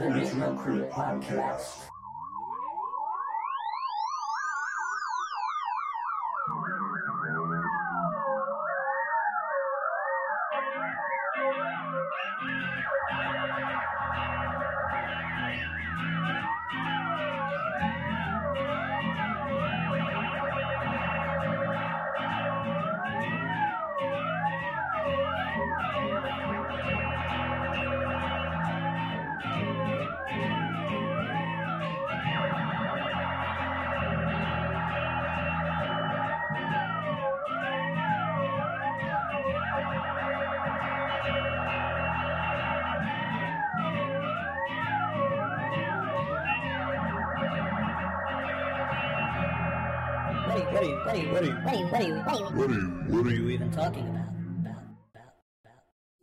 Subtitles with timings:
[0.00, 1.99] The Naturocrit Podcast.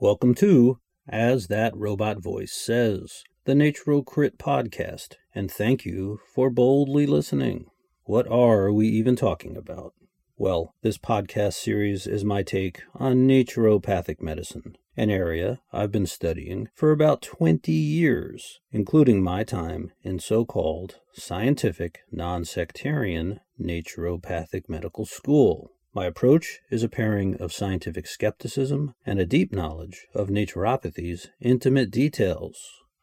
[0.08, 0.80] Welcome to
[1.10, 7.66] As That Robot Voice Says, the Naturocrit podcast, and thank you for boldly listening.
[8.06, 9.94] What are we even talking about?
[10.38, 16.70] Well, this podcast series is my take on naturopathic medicine, an area I've been studying
[16.74, 25.06] for about 20 years, including my time in so called scientific, non sectarian naturopathic medical
[25.06, 25.74] school.
[25.98, 31.90] My approach is a pairing of scientific skepticism and a deep knowledge of naturopathy's intimate
[31.90, 32.56] details.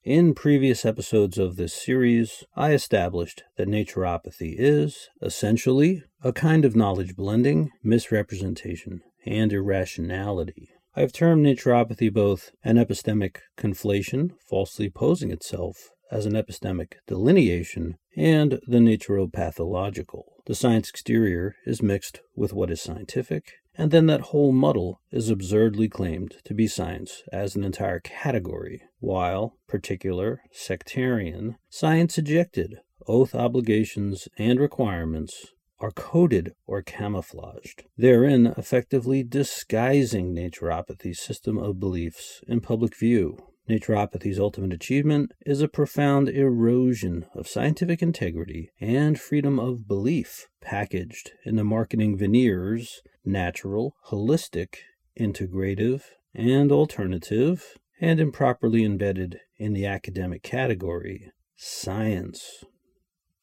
[0.05, 6.77] In previous episodes of this series, I established that naturopathy is, essentially, a kind of
[6.77, 10.69] knowledge blending, misrepresentation, and irrationality.
[10.95, 17.97] I have termed naturopathy both an epistemic conflation, falsely posing itself as an epistemic delineation,
[18.17, 20.34] and the naturopathological.
[20.47, 25.31] The science exterior is mixed with what is scientific, and then that whole muddle is
[25.31, 33.35] absurdly claimed to be science as an entire category, while particular, sectarian, science ejected, oath
[33.35, 35.47] obligations and requirements
[35.81, 43.39] are coded or camouflaged, therein effectively disguising naturopathy's system of beliefs in public view.
[43.69, 51.33] Naturopathy's ultimate achievement is a profound erosion of scientific integrity and freedom of belief, packaged
[51.47, 54.77] in the marketing veneers natural, holistic,
[55.19, 56.03] integrative,
[56.35, 62.65] and alternative, and improperly embedded in the academic category science.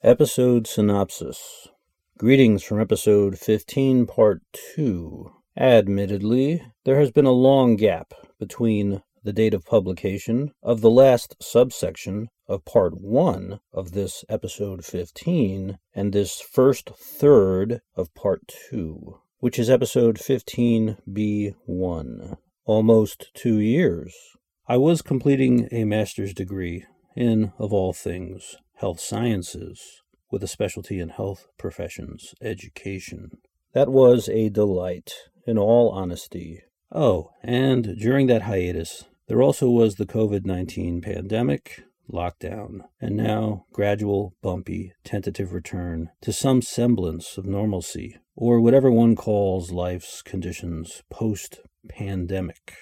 [0.04, 1.68] Episode Synopsis
[2.20, 4.44] Greetings from episode 15, part
[4.76, 5.32] 2.
[5.58, 11.36] Admittedly, there has been a long gap between the date of publication of the last
[11.42, 19.20] subsection of part 1 of this episode 15 and this first third of part 2,
[19.40, 22.38] which is episode 15b1.
[22.66, 24.14] Almost two years.
[24.68, 30.02] I was completing a master's degree in, of all things, health sciences
[30.32, 33.32] with a specialty in health professions education.
[33.74, 35.12] That was a delight,
[35.46, 36.62] in all honesty.
[36.92, 43.64] Oh, and during that hiatus, there also was the COVID 19 pandemic, lockdown, and now
[43.72, 51.02] gradual, bumpy, tentative return to some semblance of normalcy, or whatever one calls life's conditions
[51.10, 52.74] post pandemic.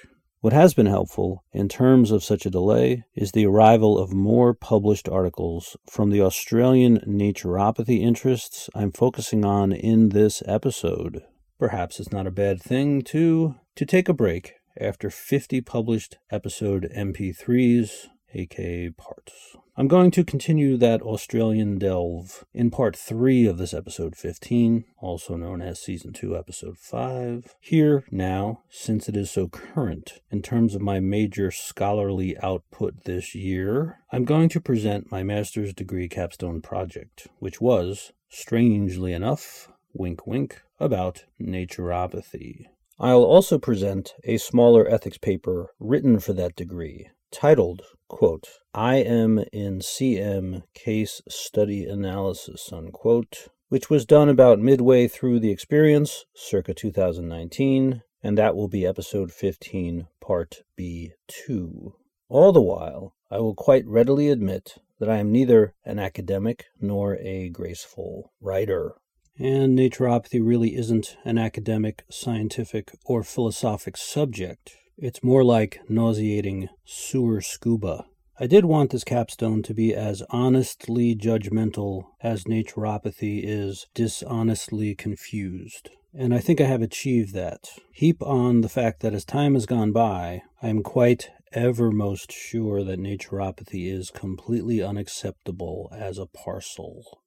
[0.41, 4.55] What has been helpful in terms of such a delay is the arrival of more
[4.55, 11.21] published articles from the Australian naturopathy interests I'm focusing on in this episode.
[11.59, 16.91] Perhaps it's not a bad thing to to take a break after 50 published episode
[16.95, 19.55] MP3s, aka parts.
[19.75, 25.37] I'm going to continue that Australian delve in part 3 of this episode 15, also
[25.37, 27.55] known as season 2 episode 5.
[27.61, 33.33] Here now, since it is so current in terms of my major scholarly output this
[33.33, 40.27] year, I'm going to present my master's degree capstone project, which was, strangely enough, wink
[40.27, 42.65] wink, about naturopathy.
[43.01, 49.39] I'll also present a smaller ethics paper written for that degree, titled, quote, I am
[49.53, 56.73] in CM case study analysis, unquote, which was done about midway through the experience, circa
[56.73, 61.93] 2019, and that will be episode 15, part B2.
[62.27, 67.15] All the while, I will quite readily admit that I am neither an academic nor
[67.15, 68.95] a graceful writer.
[69.39, 74.75] And naturopathy really isn't an academic, scientific, or philosophic subject.
[74.97, 78.03] It's more like nauseating sewer scuba.
[78.37, 85.89] I did want this capstone to be as honestly judgmental as naturopathy is dishonestly confused.
[86.13, 87.69] And I think I have achieved that.
[87.93, 92.31] Heap on the fact that as time has gone by, I am quite ever most
[92.31, 97.21] sure that naturopathy is completely unacceptable as a parcel.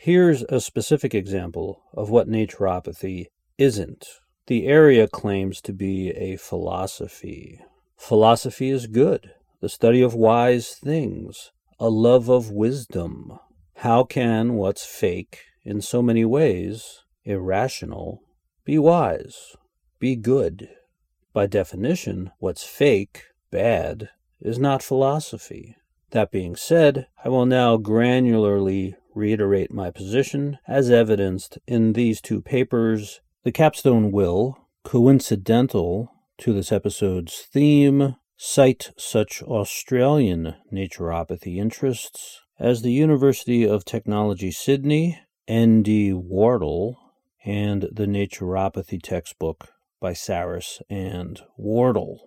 [0.00, 3.26] Here's a specific example of what naturopathy
[3.58, 4.06] isn't.
[4.46, 7.60] The area claims to be a philosophy.
[7.96, 11.50] Philosophy is good, the study of wise things,
[11.80, 13.40] a love of wisdom.
[13.78, 18.22] How can what's fake, in so many ways, irrational,
[18.64, 19.56] be wise,
[19.98, 20.68] be good?
[21.32, 24.10] By definition, what's fake, bad,
[24.40, 25.74] is not philosophy.
[26.10, 32.40] That being said, I will now granularly reiterate my position as evidenced in these two
[32.40, 33.20] papers.
[33.44, 42.92] The capstone will, coincidental to this episode's theme, cite such Australian naturopathy interests as the
[42.92, 46.12] University of Technology Sydney, N.D.
[46.12, 46.96] Wardle,
[47.44, 49.68] and the Naturopathy textbook
[50.00, 52.20] by Sarris and Wardle.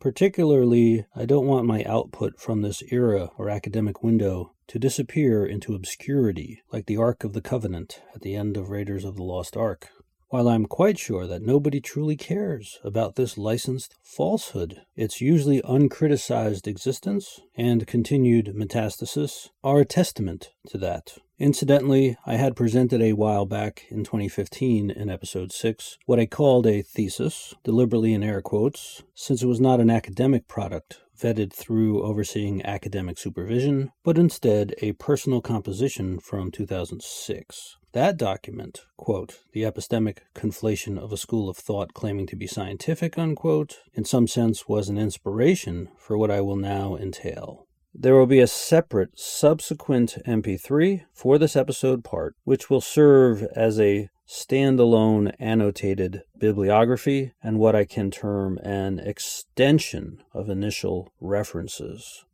[0.00, 5.74] Particularly, I don't want my output from this era or academic window to disappear into
[5.74, 9.56] obscurity like the Ark of the Covenant at the end of Raiders of the Lost
[9.56, 9.88] Ark.
[10.30, 16.66] While I'm quite sure that nobody truly cares about this licensed falsehood, its usually uncriticized
[16.66, 21.16] existence and continued metastasis are a testament to that.
[21.38, 26.66] Incidentally, I had presented a while back in 2015 in episode 6 what I called
[26.66, 32.02] a thesis, deliberately in air quotes, since it was not an academic product vetted through
[32.02, 37.76] overseeing academic supervision, but instead a personal composition from 2006.
[37.92, 43.18] That document, quote, the epistemic conflation of a school of thought claiming to be scientific,
[43.18, 47.66] unquote, in some sense was an inspiration for what I will now entail.
[47.94, 53.80] There will be a separate subsequent MP3 for this episode part, which will serve as
[53.80, 62.24] a standalone annotated bibliography and what I can term an extension of initial references.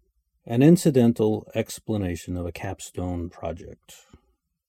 [0.44, 3.94] An incidental explanation of a capstone project.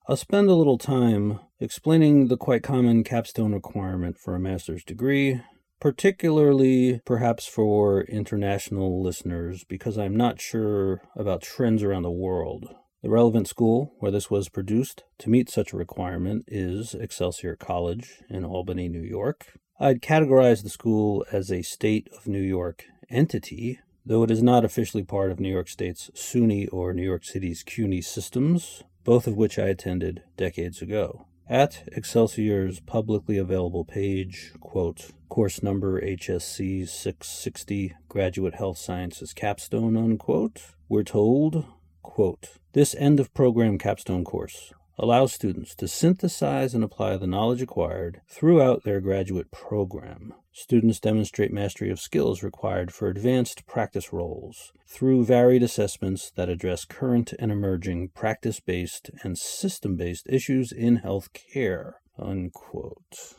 [0.07, 5.41] I'll spend a little time explaining the quite common capstone requirement for a master's degree,
[5.79, 12.75] particularly perhaps for international listeners, because I'm not sure about trends around the world.
[13.05, 18.23] The relevant school where this was produced to meet such a requirement is Excelsior College
[18.31, 19.59] in Albany, New York.
[19.79, 24.65] I'd categorize the school as a state of New York entity, though it is not
[24.65, 29.37] officially part of New York State's SUNY or New York City's CUNY systems, both of
[29.37, 31.27] which I attended decades ago.
[31.47, 40.63] At Excelsior's publicly available page, quote, course number HSC 660, Graduate Health Sciences Capstone, unquote,
[40.89, 41.67] we're told,
[42.01, 47.61] quote, this end of program capstone course allows students to synthesize and apply the knowledge
[47.61, 50.33] acquired throughout their graduate program.
[50.51, 56.83] Students demonstrate mastery of skills required for advanced practice roles through varied assessments that address
[56.83, 62.01] current and emerging practice based and system based issues in health care.
[62.19, 63.35] Unquote.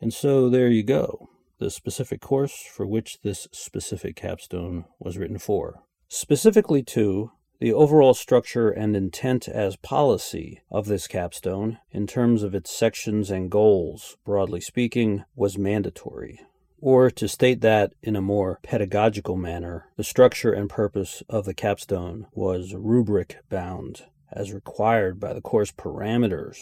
[0.00, 1.28] And so there you go,
[1.60, 5.84] the specific course for which this specific capstone was written for.
[6.08, 7.30] Specifically to
[7.64, 13.30] the overall structure and intent as policy of this capstone, in terms of its sections
[13.30, 16.38] and goals, broadly speaking, was mandatory.
[16.78, 21.54] Or to state that in a more pedagogical manner, the structure and purpose of the
[21.54, 26.58] capstone was rubric bound, as required by the course parameters.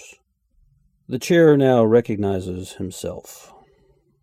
[1.08, 3.52] The chair now recognizes himself.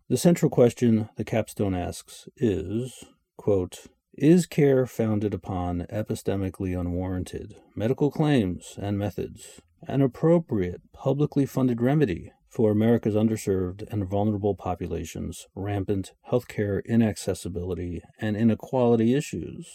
[0.08, 3.04] The central question the capstone asks is,
[3.36, 3.80] quote,
[4.14, 12.32] is care founded upon epistemically unwarranted medical claims and methods an appropriate publicly funded remedy
[12.48, 19.68] for America's underserved and vulnerable populations, rampant healthcare inaccessibility, and inequality issues?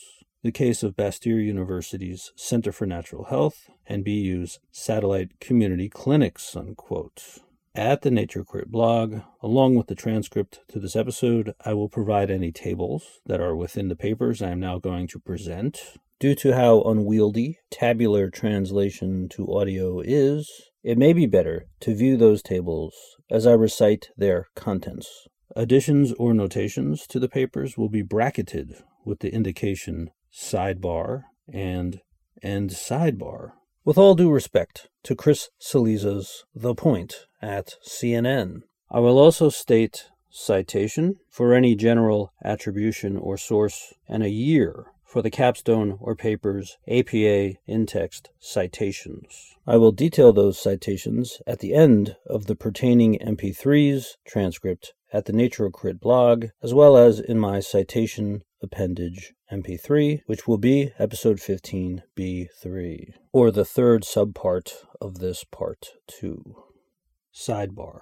[0.44, 7.40] The case of Bastyr University's Center for Natural Health and BU's satellite community clinics, unquote.
[7.76, 12.54] At the Naturocrit blog, along with the transcript to this episode, I will provide any
[12.54, 15.98] tables that are within the papers I am now going to present.
[16.18, 20.50] Due to how unwieldy tabular translation to audio is,
[20.84, 22.96] it may be better to view those tables
[23.30, 25.28] as I recite their contents.
[25.54, 32.00] Additions or notations to the papers will be bracketed with the indication sidebar and
[32.42, 33.52] end sidebar.
[33.86, 40.06] With all due respect to Chris Cillizza's The Point at CNN, I will also state
[40.32, 46.80] citation for any general attribution or source and a year for the capstone or paper's
[46.88, 49.54] APA in-text citations.
[49.68, 55.34] I will detail those citations at the end of the pertaining MP3's transcript at the
[55.34, 63.14] NaturoCrit blog, as well as in my citation appendage MP3, which will be episode 15B3,
[63.32, 66.56] or the third subpart of this part 2.
[67.34, 68.02] Sidebar.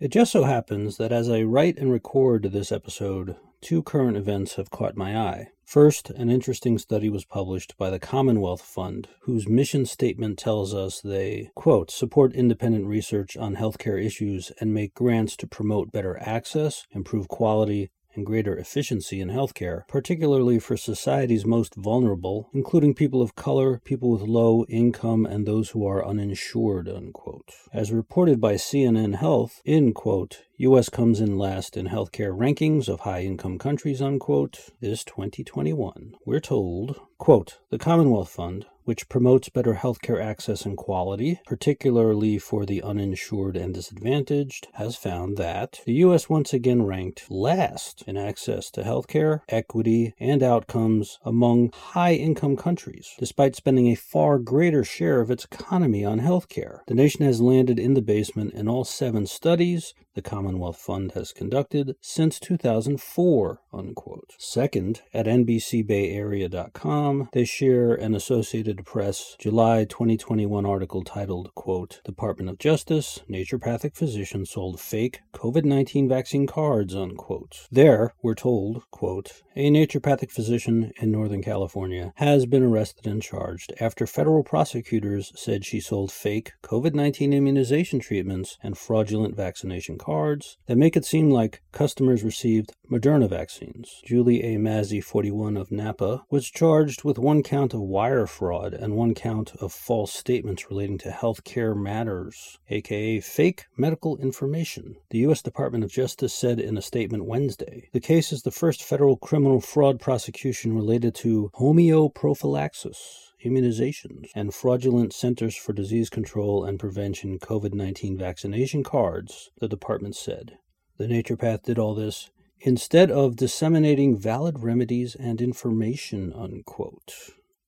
[0.00, 4.56] It just so happens that as I write and record this episode, two current events
[4.56, 5.48] have caught my eye.
[5.64, 11.00] First, an interesting study was published by the Commonwealth Fund, whose mission statement tells us
[11.00, 16.86] they, quote, support independent research on healthcare issues and make grants to promote better access,
[16.90, 23.34] improve quality, and greater efficiency in healthcare, particularly for society's most vulnerable, including people of
[23.34, 27.50] color, people with low income, and those who are uninsured, unquote.
[27.72, 30.88] As reported by CNN Health, in quote, U.S.
[30.88, 36.14] comes in last in healthcare rankings of high income countries, unquote, this 2021.
[36.24, 42.64] We're told, quote, the Commonwealth Fund, which promotes better healthcare access and quality, particularly for
[42.64, 46.28] the uninsured and disadvantaged, has found that the U.S.
[46.28, 53.14] once again ranked last in access to healthcare, equity, and outcomes among high income countries,
[53.18, 56.80] despite spending a far greater share of its economy on healthcare.
[56.86, 61.32] The nation has landed in the basement in all seven studies the Commonwealth Fund has
[61.32, 63.60] conducted since 2004.
[63.72, 64.32] Unquote.
[64.38, 72.58] Second, at NBCBayArea.com, they share an Associated Press July 2021 article titled, quote, Department of
[72.58, 77.66] Justice, naturopathic physician sold fake COVID-19 vaccine cards, unquote.
[77.70, 83.72] There, we're told, quote, a naturopathic physician in Northern California has been arrested and charged
[83.80, 90.76] after federal prosecutors said she sold fake COVID-19 immunization treatments and fraudulent vaccination cards that
[90.76, 94.02] make it seem like customers received Moderna vaccines.
[94.04, 94.58] Juli A.
[94.58, 99.52] Mazi, 41 of Napa, was charged with one count of wire fraud and one count
[99.62, 104.96] of false statements relating to health care matters, aka fake medical information.
[105.08, 105.40] The U.S.
[105.40, 109.62] Department of Justice said in a statement Wednesday the case is the first federal criminal
[109.62, 117.74] fraud prosecution related to homeoprophylaxis immunizations, and fraudulent Centers for Disease Control and Prevention COVID
[117.74, 120.58] 19 vaccination cards, the department said.
[120.98, 127.14] The naturopath did all this instead of disseminating valid remedies and information, unquote.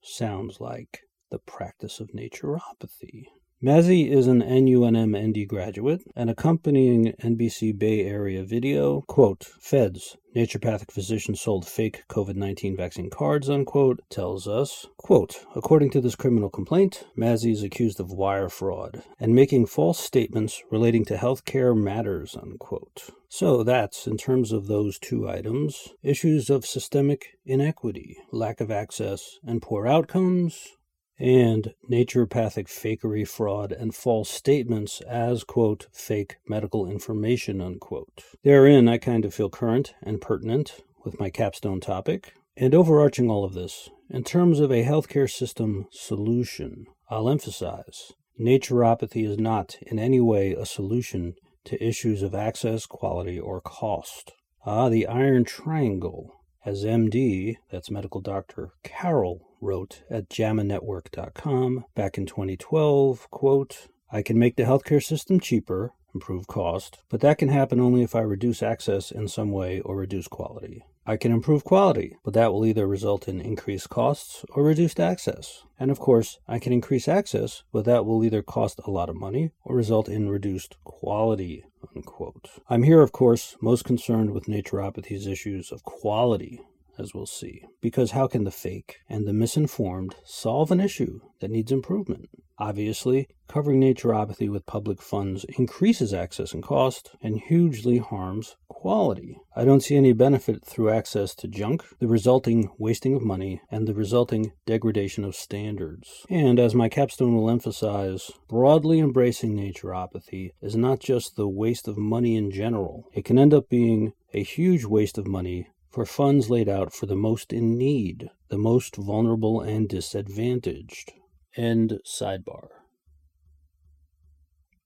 [0.00, 3.26] Sounds like the practice of naturopathy.
[3.64, 6.02] Mazi is an NUNM ND graduate.
[6.14, 13.08] An accompanying NBC Bay Area video, quote, Feds, naturopathic physician sold fake COVID 19 vaccine
[13.08, 18.50] cards, unquote, tells us, quote, according to this criminal complaint, Mazi is accused of wire
[18.50, 23.08] fraud and making false statements relating to healthcare matters, unquote.
[23.30, 29.38] So that's, in terms of those two items, issues of systemic inequity, lack of access,
[29.46, 30.76] and poor outcomes,
[31.18, 38.22] and naturopathic fakery, fraud, and false statements as, quote, fake medical information, unquote.
[38.44, 42.34] Therein, I kind of feel current and pertinent with my capstone topic.
[42.56, 49.28] And overarching all of this, in terms of a healthcare system solution, I'll emphasize naturopathy
[49.28, 54.32] is not in any way a solution to issues of access, quality, or cost.
[54.64, 56.32] Ah, the iron triangle
[56.66, 64.36] as MD, that's medical doctor Carroll, wrote at JAMANetwork.com back in 2012, quote, I can
[64.36, 68.64] make the healthcare system cheaper, improve cost, but that can happen only if I reduce
[68.64, 70.82] access in some way or reduce quality.
[71.08, 75.62] I can improve quality, but that will either result in increased costs or reduced access.
[75.78, 79.14] And of course, I can increase access, but that will either cost a lot of
[79.14, 81.64] money or result in reduced quality.
[81.94, 82.50] Unquote.
[82.68, 86.60] I'm here, of course, most concerned with naturopathy's issues of quality,
[86.98, 91.50] as we'll see, because how can the fake and the misinformed solve an issue that
[91.50, 92.28] needs improvement?
[92.58, 99.36] Obviously, covering naturopathy with public funds increases access and cost and hugely harms quality.
[99.54, 103.86] I don't see any benefit through access to junk, the resulting wasting of money, and
[103.86, 106.24] the resulting degradation of standards.
[106.30, 111.98] And as my capstone will emphasize, broadly embracing naturopathy is not just the waste of
[111.98, 116.50] money in general, it can end up being a huge waste of money for funds
[116.50, 121.14] laid out for the most in need, the most vulnerable and disadvantaged.
[121.56, 122.68] End sidebar.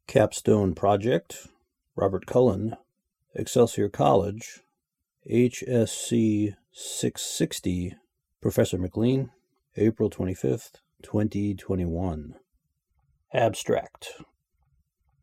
[0.07, 1.49] Capstone Project,
[1.97, 2.77] Robert Cullen,
[3.35, 4.61] Excelsior College,
[5.29, 7.97] HSC 660,
[8.41, 9.33] Professor McLean,
[9.75, 12.37] April 25th, 2021.
[13.35, 14.13] Abstract.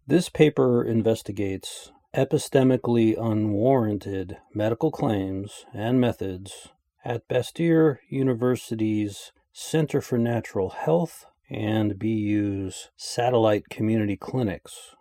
[0.05, 6.69] This paper investigates epistemically unwarranted medical claims and methods
[7.05, 14.95] at Bastyr University's Center for Natural Health and BU's satellite community clinics.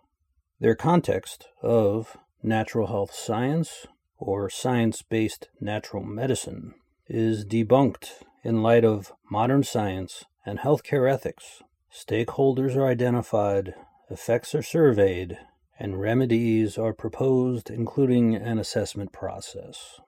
[0.60, 3.86] Their context of natural health science
[4.18, 6.74] or science based natural medicine.
[7.08, 8.10] is debunked
[8.44, 11.62] in light of modern science and healthcare ethics.
[11.90, 13.74] Stakeholders are identified,
[14.10, 15.38] effects are surveyed,
[15.78, 20.00] and remedies are proposed, including an assessment process.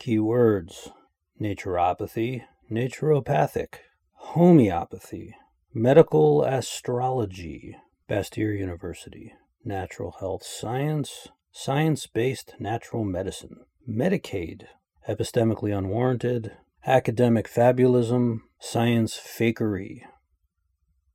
[0.00, 0.90] Keywords.
[1.40, 3.74] Naturopathy, naturopathic,
[4.12, 5.34] homeopathy,
[5.72, 7.76] medical astrology,
[8.08, 14.66] Bastyr University, natural health science, science based natural medicine, Medicaid,
[15.08, 16.52] epistemically unwarranted,
[16.86, 20.02] academic fabulism, science fakery.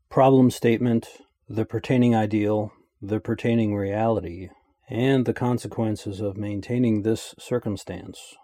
[0.10, 1.10] Problem statement,
[1.48, 4.50] the pertaining ideal, the pertaining reality,
[4.90, 8.36] and the consequences of maintaining this circumstance.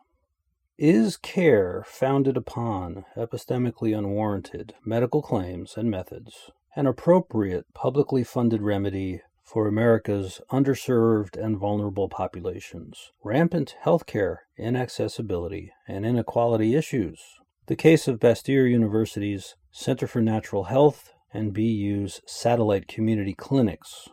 [0.77, 9.21] Is care founded upon epistemically unwarranted medical claims and methods an appropriate publicly funded remedy
[9.41, 17.21] for America's underserved and vulnerable populations, rampant healthcare inaccessibility, and inequality issues?
[17.67, 24.09] The case of Bastyr University's Center for Natural Health and BU's satellite community clinics.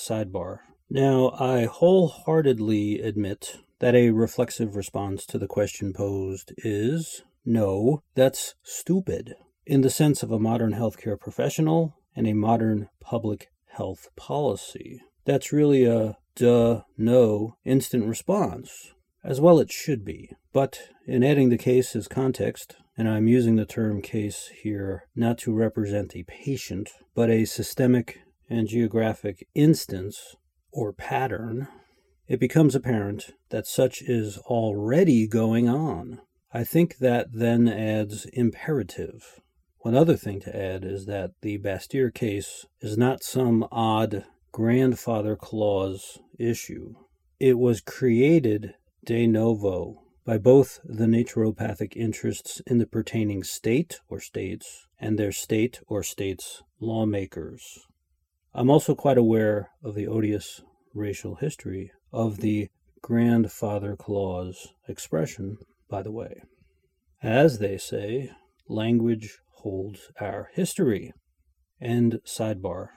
[0.00, 0.58] Sidebar.
[0.88, 8.54] Now, I wholeheartedly admit that a reflexive response to the question posed is no, that's
[8.62, 9.34] stupid,
[9.66, 15.00] in the sense of a modern healthcare professional and a modern public health policy.
[15.24, 18.92] That's really a duh, no instant response,
[19.22, 20.30] as well it should be.
[20.52, 25.38] But in adding the case as context, and I'm using the term case here not
[25.38, 30.36] to represent a patient, but a systemic and geographic instance
[30.72, 31.68] or pattern,
[32.26, 36.20] it becomes apparent that such is already going on.
[36.52, 39.40] I think that then adds imperative.
[39.78, 45.36] One other thing to add is that the Bastyr case is not some odd grandfather
[45.36, 46.94] clause issue.
[47.38, 54.20] It was created de novo by both the naturopathic interests in the pertaining state or
[54.20, 57.86] states and their state or states lawmakers.
[58.54, 62.68] I'm also quite aware of the odious racial history of the
[63.00, 65.58] grandfather clause expression,
[65.88, 66.42] by the way.
[67.22, 68.30] As they say,
[68.68, 71.12] language holds our history.
[71.80, 72.88] End sidebar.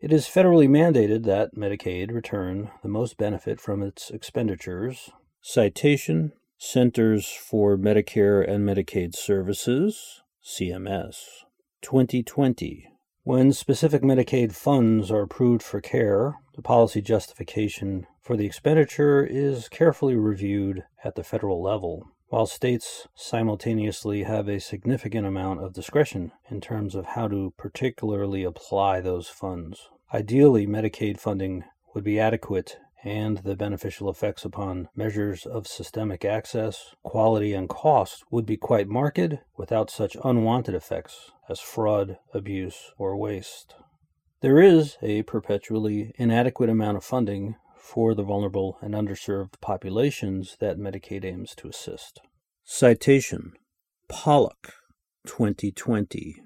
[0.00, 5.10] It is federally mandated that Medicaid return the most benefit from its expenditures
[5.40, 11.16] Citation Centers for Medicare and Medicaid Services, CMS,
[11.82, 12.97] 2020.
[13.28, 19.68] When specific Medicaid funds are approved for care, the policy justification for the expenditure is
[19.68, 26.32] carefully reviewed at the federal level, while states simultaneously have a significant amount of discretion
[26.48, 29.90] in terms of how to particularly apply those funds.
[30.10, 31.64] Ideally, Medicaid funding
[31.94, 38.24] would be adequate and the beneficial effects upon measures of systemic access, quality, and cost
[38.30, 43.74] would be quite marked without such unwanted effects as fraud, abuse, or waste.
[44.40, 50.78] There is a perpetually inadequate amount of funding for the vulnerable and underserved populations that
[50.78, 52.20] Medicaid aims to assist.
[52.64, 53.52] Citation
[54.08, 54.74] Pollock,
[55.26, 56.36] 2020.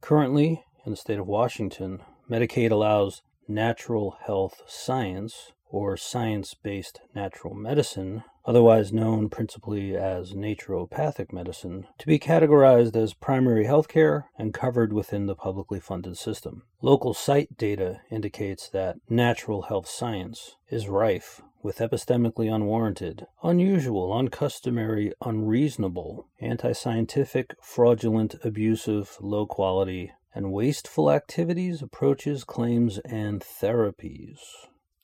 [0.00, 7.52] Currently, in the state of Washington, Medicaid allows natural health science or science based natural
[7.52, 14.54] medicine, otherwise known principally as naturopathic medicine, to be categorized as primary health care and
[14.54, 16.62] covered within the publicly funded system.
[16.80, 25.12] Local site data indicates that natural health science is rife with epistemically unwarranted, unusual, uncustomary,
[25.24, 34.38] unreasonable, anti scientific, fraudulent, abusive, low quality, and wasteful activities, approaches, claims, and therapies.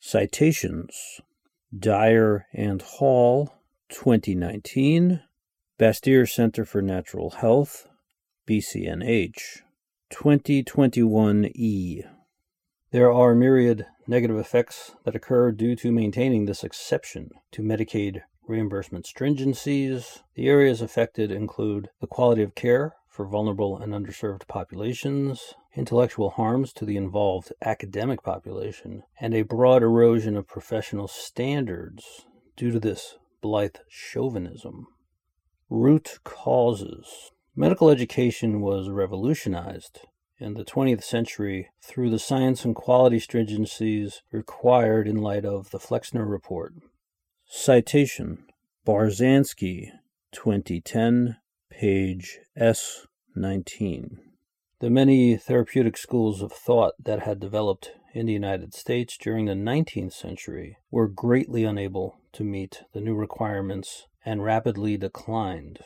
[0.03, 1.21] Citations
[1.79, 3.55] Dyer and Hall,
[3.91, 5.23] 2019.
[5.79, 7.87] Bastyr Center for Natural Health,
[8.47, 9.61] BCNH,
[10.11, 12.05] 2021E.
[12.91, 19.05] There are myriad negative effects that occur due to maintaining this exception to Medicaid reimbursement
[19.05, 20.23] stringencies.
[20.35, 26.73] The areas affected include the quality of care for vulnerable and underserved populations, intellectual harms
[26.73, 33.17] to the involved academic population, and a broad erosion of professional standards due to this
[33.41, 34.87] blithe chauvinism.
[35.69, 37.31] Root causes.
[37.55, 40.01] Medical education was revolutionized
[40.39, 45.79] in the 20th century through the science and quality stringencies required in light of the
[45.79, 46.73] Flexner Report.
[47.47, 48.47] Citation
[48.87, 49.91] Barzansky,
[50.33, 51.37] 2010,
[51.71, 54.30] page S19.
[54.81, 59.53] The many therapeutic schools of thought that had developed in the United States during the
[59.53, 65.81] 19th century were greatly unable to meet the new requirements and rapidly declined.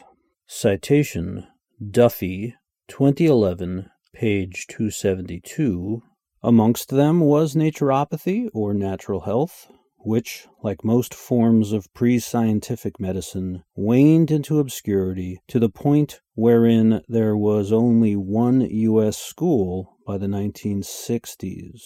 [0.46, 1.48] Citation
[1.85, 2.54] Duffy,
[2.87, 6.00] 2011, page 272.
[6.44, 9.72] Amongst them was naturopathy or natural health,
[10.05, 17.03] which, like most forms of pre scientific medicine, waned into obscurity to the point wherein
[17.09, 19.19] there was only one U.S.
[19.19, 21.81] school by the 1960s.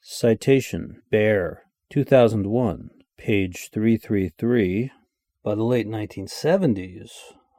[0.00, 4.90] Citation Baer, 2001, page 333.
[5.44, 7.10] By the late 1970s,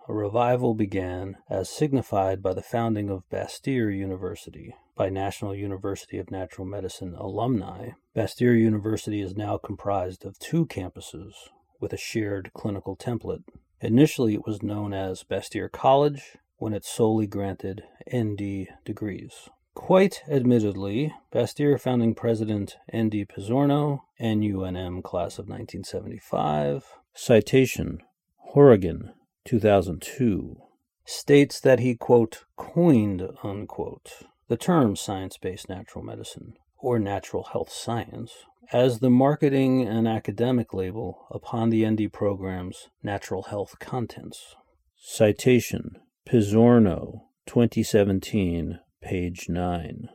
[0.08, 6.30] a revival began as signified by the founding of Bastyr University by National University of
[6.30, 7.90] Natural Medicine alumni.
[8.16, 11.32] Bastyr University is now comprised of two campuses
[11.80, 13.44] with a shared clinical template.
[13.82, 19.50] Initially, it was known as Bastyr College when it solely granted ND degrees.
[19.74, 23.26] Quite admittedly, Bastyr founding president N.D.
[23.26, 26.86] Pizzorno, NUNM class of 1975,
[27.16, 28.00] citation
[28.38, 29.14] Horrigan,
[29.46, 30.58] 2002,
[31.06, 37.72] states that he, quote, coined, unquote, the term science based natural medicine, or natural health
[37.72, 38.34] science,
[38.72, 44.56] as the marketing and academic label upon the ND program's natural health contents.
[44.96, 50.10] Citation Pizzorno, 2017, page 9.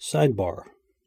[0.00, 0.62] Sidebar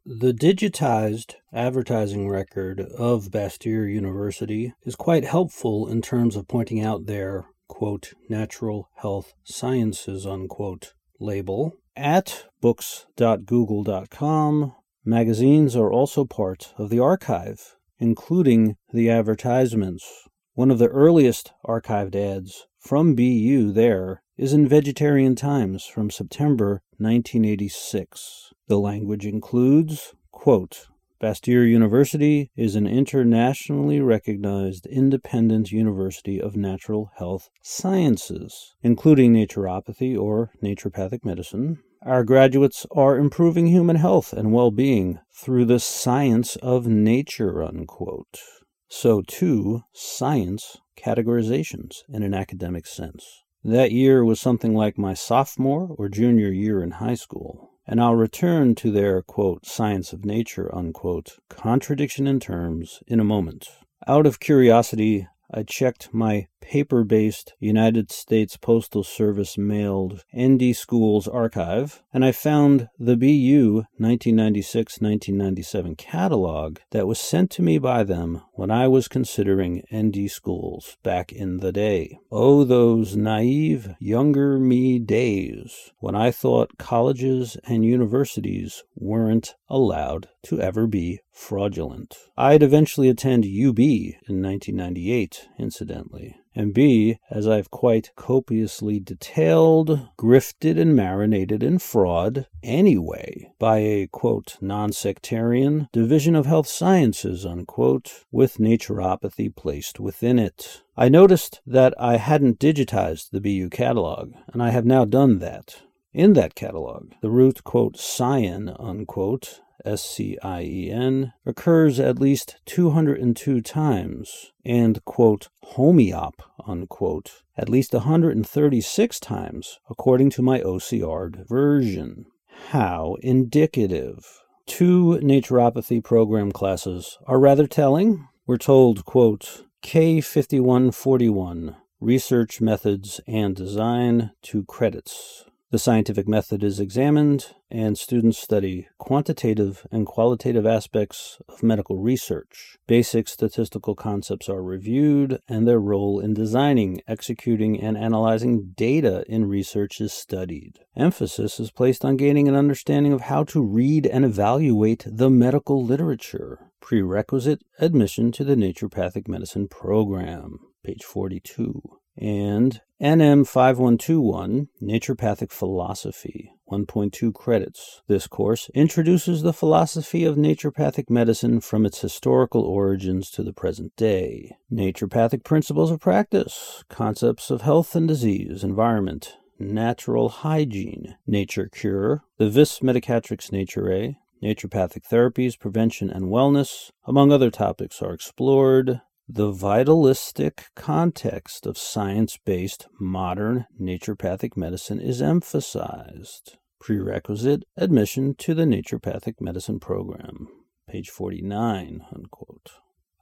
[0.06, 7.06] the digitized advertising record of Bastyr University is quite helpful in terms of pointing out
[7.06, 11.78] their quote, natural health sciences, unquote, label.
[11.96, 20.28] At books.google.com, magazines are also part of the archive, including the advertisements.
[20.54, 26.82] One of the earliest archived ads from BU there is in Vegetarian Times from September
[26.98, 28.52] 1986.
[28.68, 30.88] The language includes, quote,
[31.22, 40.50] Bastyr University is an internationally recognized independent university of natural health sciences, including naturopathy or
[40.64, 41.78] naturopathic medicine.
[42.02, 47.62] Our graduates are improving human health and well being through the science of nature.
[47.62, 48.40] Unquote.
[48.88, 53.44] So, too, science categorizations in an academic sense.
[53.64, 58.16] That year was something like my sophomore or junior year in high school and I'll
[58.16, 63.68] return to their, quote, science of nature, unquote, contradiction in terms in a moment.
[64.08, 71.28] Out of curiosity, I checked my paper based United States Postal Service mailed ND Schools
[71.28, 78.04] archive, and I found the BU 1996 1997 catalog that was sent to me by
[78.04, 82.20] them when I was considering ND schools back in the day.
[82.32, 90.62] Oh, those naive younger me days when I thought colleges and universities weren't allowed to
[90.62, 92.16] ever be fraudulent.
[92.38, 100.80] I'd eventually attend UB in 1998, incidentally and B, as I've quite copiously detailed, grifted
[100.80, 108.58] and marinated in fraud anyway by a quote non-sectarian division of health sciences unquote with
[108.58, 110.84] naturopathy placed within it.
[110.98, 115.82] I noticed that I hadn't digitized the BU catalog, and I have now done that.
[116.14, 122.20] In that catalog, the root quote scien unquote S C I E N, occurs at
[122.20, 126.34] least 202 times, and, quote, homeop,
[126.68, 132.26] unquote, at least 136 times, according to my OCR version.
[132.70, 134.42] How indicative.
[134.68, 138.28] Two naturopathy program classes are rather telling.
[138.46, 145.46] We're told, quote, K5141, Research Methods and Design, two credits.
[145.72, 152.78] The scientific method is examined, and students study quantitative and qualitative aspects of medical research.
[152.88, 159.46] Basic statistical concepts are reviewed, and their role in designing, executing, and analyzing data in
[159.46, 160.80] research is studied.
[160.98, 165.82] Emphasis is placed on gaining an understanding of how to read and evaluate the medical
[165.82, 166.70] literature.
[166.82, 177.34] Prerequisite admission to the naturopathic medicine program, page 42 and NM 5121 Naturopathic Philosophy 1.2
[177.34, 178.02] credits.
[178.08, 183.94] This course introduces the philosophy of naturopathic medicine from its historical origins to the present
[183.98, 184.56] day.
[184.72, 192.50] Naturopathic principles of practice, concepts of health and disease, environment, natural hygiene, nature cure, the
[192.50, 199.02] vis medicatrix naturae, naturopathic therapies, prevention and wellness, among other topics, are explored.
[199.34, 206.58] The vitalistic context of science based modern naturopathic medicine is emphasized.
[206.82, 210.50] Prerequisite admission to the naturopathic medicine program.
[210.86, 212.02] Page 49.
[212.14, 212.72] Unquote.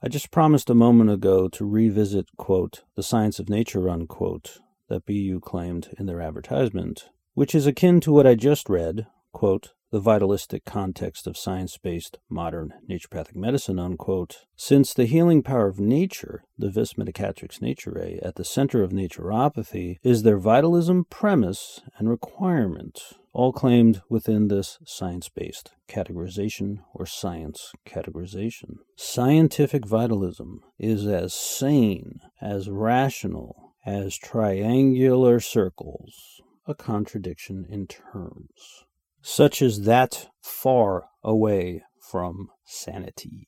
[0.02, 5.06] I just promised a moment ago to revisit, quote, the science of nature, unquote, that
[5.06, 10.00] BU claimed in their advertisement, which is akin to what I just read, quote, the
[10.00, 16.44] vitalistic context of science based modern naturopathic medicine, unquote, since the healing power of nature,
[16.56, 23.00] the vis medicatrix naturae, at the center of naturopathy, is their vitalism premise and requirement,
[23.32, 28.76] all claimed within this science based categorization or science categorization.
[28.96, 38.84] Scientific vitalism is as sane, as rational, as triangular circles, a contradiction in terms
[39.22, 43.46] such as that far away from sanity,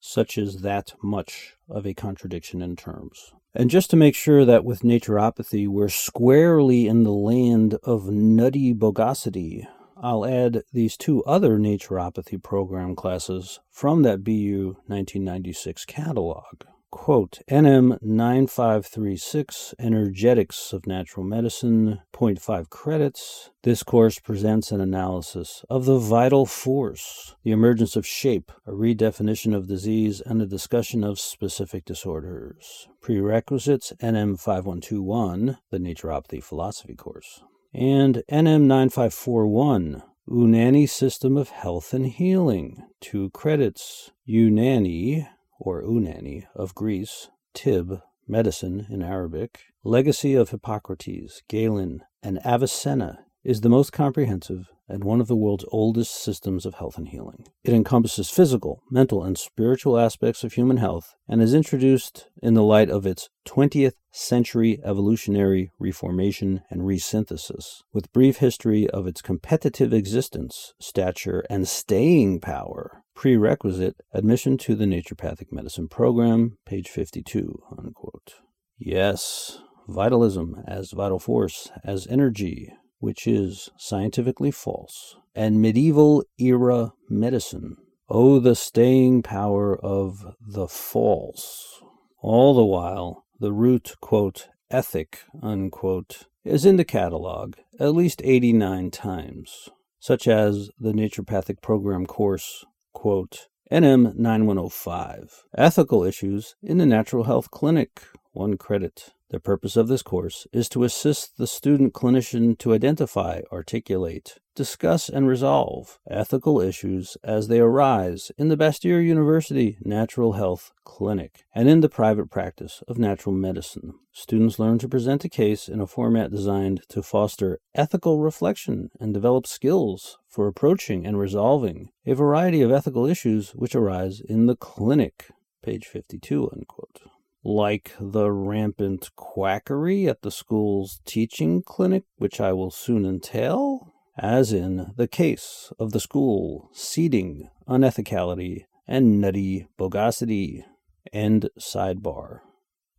[0.00, 3.32] such as that much of a contradiction in terms.
[3.54, 8.74] And just to make sure that with naturopathy we're squarely in the land of nutty
[8.74, 17.40] bogosity, I'll add these two other naturopathy program classes from that BU 1996 catalog quote,
[17.50, 23.50] NM 9536, Energetics of Natural Medicine, 0.5 credits.
[23.64, 29.56] This course presents an analysis of the vital force, the emergence of shape, a redefinition
[29.56, 32.86] of disease, and a discussion of specific disorders.
[33.00, 37.42] Prerequisites NM 5121, the Naturopathy Philosophy course,
[37.74, 44.12] and NM 9541, Unani System of Health and Healing, two credits.
[44.28, 45.26] Unani,
[45.64, 53.60] or Unani, of Greece, Tib, medicine in Arabic, legacy of Hippocrates, Galen, and Avicenna is
[53.60, 57.46] the most comprehensive and one of the world's oldest systems of health and healing.
[57.64, 62.62] It encompasses physical, mental, and spiritual aspects of human health and is introduced in the
[62.62, 69.92] light of its 20th century evolutionary reformation and resynthesis, with brief history of its competitive
[69.92, 73.01] existence, stature, and staying power.
[73.14, 77.62] Prerequisite admission to the naturopathic medicine program, page 52.
[77.78, 78.34] Unquote.
[78.78, 87.76] Yes, vitalism as vital force, as energy, which is scientifically false, and medieval era medicine.
[88.08, 91.82] Oh, the staying power of the false.
[92.20, 98.90] All the while, the root, quote, ethic, unquote, is in the catalog at least 89
[98.90, 107.24] times, such as the naturopathic program course, quote, NM 9105, Ethical Issues in the Natural
[107.24, 108.02] Health Clinic,
[108.32, 109.10] one credit.
[109.30, 115.08] The purpose of this course is to assist the student clinician to identify, articulate, discuss,
[115.08, 121.66] and resolve ethical issues as they arise in the Bastyr University Natural Health Clinic and
[121.66, 123.94] in the private practice of natural medicine.
[124.12, 129.14] Students learn to present a case in a format designed to foster ethical reflection and
[129.14, 134.56] develop skills for approaching and resolving a variety of ethical issues which arise in the
[134.56, 135.30] clinic.
[135.62, 137.02] Page 52, unquote
[137.44, 144.52] like the rampant quackery at the school's teaching clinic, which I will soon entail, as
[144.52, 150.64] in the case of the school seeding unethicality and nutty bogosity.
[151.12, 152.40] End sidebar.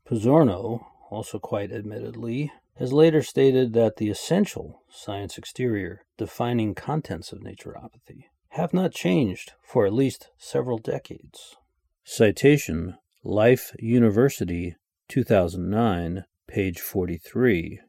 [0.07, 7.39] Pizzorno, also quite admittedly, has later stated that the essential science exterior defining contents of
[7.39, 11.55] naturopathy have not changed for at least several decades.
[12.03, 14.75] Citation Life University,
[15.07, 17.79] 2009, page 43.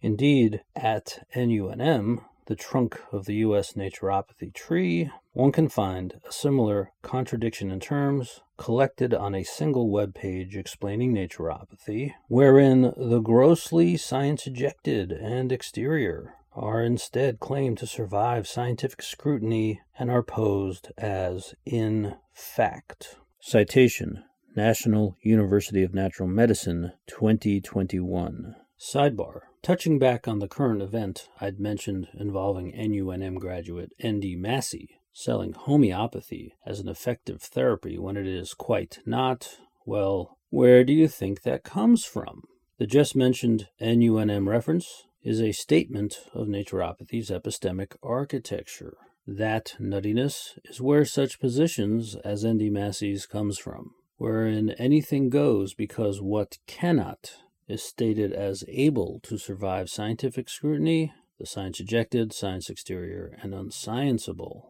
[0.00, 3.74] Indeed, at NUNM, the trunk of the U.S.
[3.74, 10.14] naturopathy tree, one can find a similar contradiction in terms collected on a single web
[10.14, 18.48] page explaining naturopathy, wherein the grossly science ejected and exterior are instead claimed to survive
[18.48, 23.16] scientific scrutiny and are posed as in fact.
[23.40, 24.24] Citation
[24.56, 28.56] National University of Natural Medicine 2021.
[28.80, 35.52] Sidebar Touching back on the current event I'd mentioned involving NUNM graduate ND Mazi selling
[35.52, 41.42] homeopathy as an effective therapy when it is quite not, well, where do you think
[41.42, 42.42] that comes from?
[42.78, 48.96] The just mentioned NUNM reference is a statement of naturopathy's epistemic architecture.
[49.26, 56.20] That nuttiness is where such positions as ND Mazi's comes from wherein anything goes because
[56.20, 57.36] what cannot
[57.68, 64.62] is stated as able to survive scientific scrutiny, the science ejected, science exterior, and unscienceable.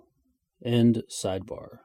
[0.65, 1.79] End sidebar.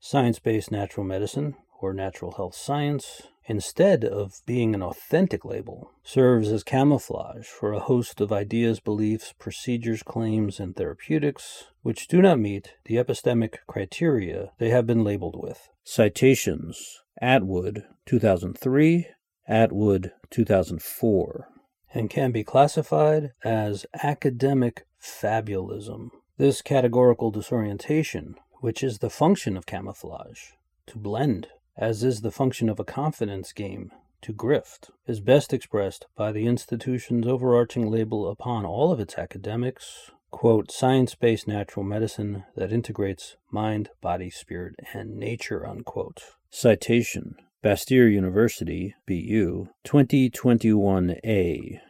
[0.00, 6.50] Science based natural medicine, or natural health science, instead of being an authentic label, serves
[6.50, 12.38] as camouflage for a host of ideas, beliefs, procedures, claims, and therapeutics which do not
[12.38, 15.68] meet the epistemic criteria they have been labeled with.
[15.84, 19.06] Citations Atwood 2003,
[19.46, 21.48] Atwood 2004,
[21.92, 26.08] and can be classified as academic fabulism.
[26.38, 30.52] This categorical disorientation, which is the function of camouflage,
[30.86, 33.90] to blend, as is the function of a confidence game,
[34.22, 40.10] to grift, is best expressed by the institution's overarching label upon all of its academics,
[40.30, 46.22] quote, science based natural medicine that integrates mind, body, spirit, and nature, unquote.
[46.50, 51.80] Citation Bastyr University, BU, 2021a.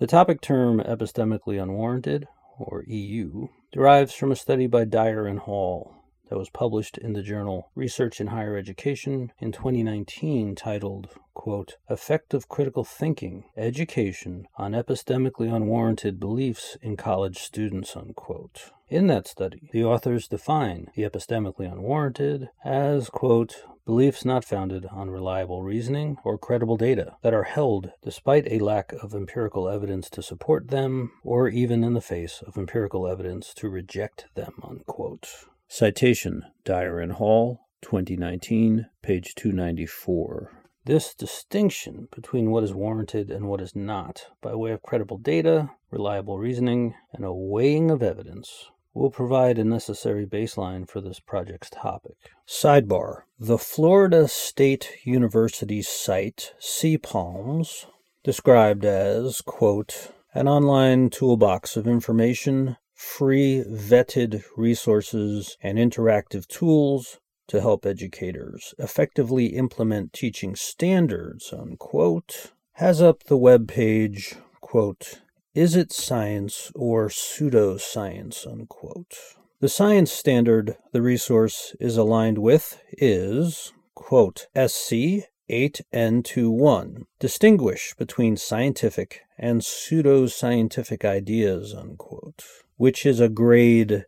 [0.00, 2.26] The topic term epistemically unwarranted,
[2.58, 5.99] or EU, derives from a study by Dyer and Hall
[6.30, 12.32] that was published in the journal Research in Higher Education in 2019 titled, quote, Effect
[12.32, 18.70] of Critical Thinking Education on Epistemically Unwarranted Beliefs in College Students, unquote.
[18.88, 25.10] In that study, the authors define the epistemically unwarranted as, quote, beliefs not founded on
[25.10, 30.22] reliable reasoning or credible data that are held despite a lack of empirical evidence to
[30.22, 35.46] support them or even in the face of empirical evidence to reject them, unquote.
[35.72, 40.50] Citation Dyer and Hall, 2019, page 294.
[40.84, 45.70] This distinction between what is warranted and what is not, by way of credible data,
[45.92, 51.70] reliable reasoning, and a weighing of evidence, will provide a necessary baseline for this project's
[51.70, 52.16] topic.
[52.48, 57.86] Sidebar The Florida State University site, CPALMS,
[58.24, 67.58] described as, quote, an online toolbox of information free vetted resources and interactive tools to
[67.62, 75.22] help educators effectively implement teaching standards, unquote, has up the web page, quote,
[75.54, 79.16] is it science or pseudoscience, unquote.
[79.60, 87.04] The science standard the resource is aligned with is, quote, SC 8N21.
[87.18, 92.44] Distinguish between scientific and pseudoscientific ideas, unquote
[92.80, 94.06] which is a grade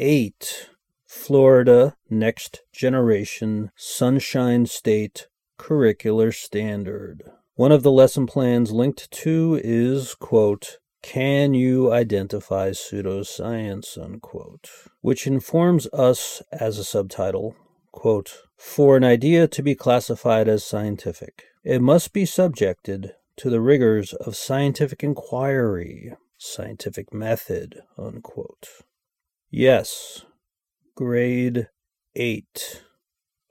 [0.00, 0.68] 8
[1.06, 7.22] Florida Next Generation Sunshine State curricular standard.
[7.54, 14.68] One of the lesson plans linked to is, quote, can you identify pseudoscience, unquote,
[15.02, 17.54] which informs us as a subtitle,
[17.92, 23.60] quote, for an idea to be classified as scientific, it must be subjected to the
[23.60, 28.68] rigors of scientific inquiry, scientific method, unquote.
[29.50, 30.24] Yes,
[30.94, 31.68] grade
[32.16, 32.82] 8.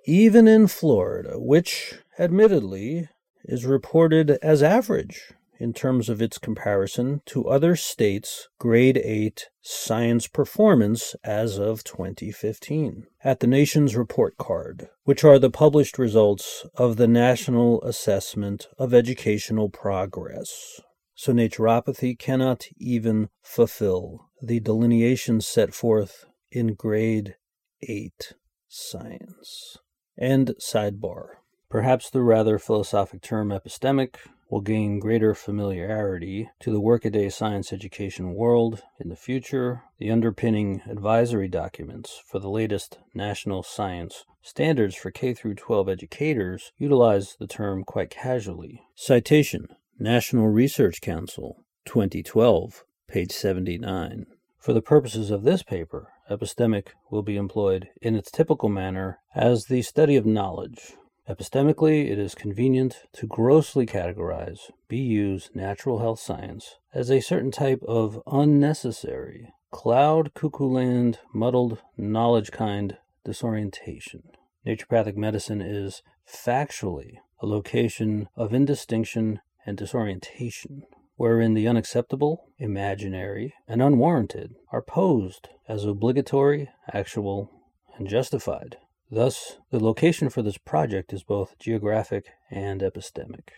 [0.06, 3.08] Even in Florida, which, admittedly,
[3.46, 10.26] is reported as average in terms of its comparison to other states' grade 8 science
[10.26, 16.96] performance as of 2015 at the nation's report card, which are the published results of
[16.96, 20.82] the National Assessment of Educational Progress
[21.20, 27.36] so naturopathy cannot even fulfill the delineation set forth in grade
[27.82, 28.36] 8
[28.70, 29.76] science.
[30.18, 31.40] And sidebar.
[31.70, 34.16] Perhaps the rather philosophic term epistemic
[34.50, 39.84] will gain greater familiarity to the workaday science education world in the future.
[39.98, 47.36] The underpinning advisory documents for the latest national science standards for K 12 educators utilize
[47.38, 48.84] the term quite casually.
[48.96, 49.68] Citation
[50.02, 54.28] National Research Council, 2012, page 79.
[54.58, 59.66] For the purposes of this paper, epistemic will be employed in its typical manner as
[59.66, 60.94] the study of knowledge.
[61.28, 67.84] Epistemically, it is convenient to grossly categorize BU's natural health science as a certain type
[67.86, 74.24] of unnecessary, cloud cuckoo land, muddled knowledge kind disorientation.
[74.66, 80.82] Naturopathic medicine is factually a location of indistinction and disorientation,
[81.16, 87.52] wherein the unacceptable, imaginary, and unwarranted are posed as obligatory, actual,
[87.96, 88.78] and justified.
[89.12, 93.50] Thus, the location for this project is both geographic and epistemic.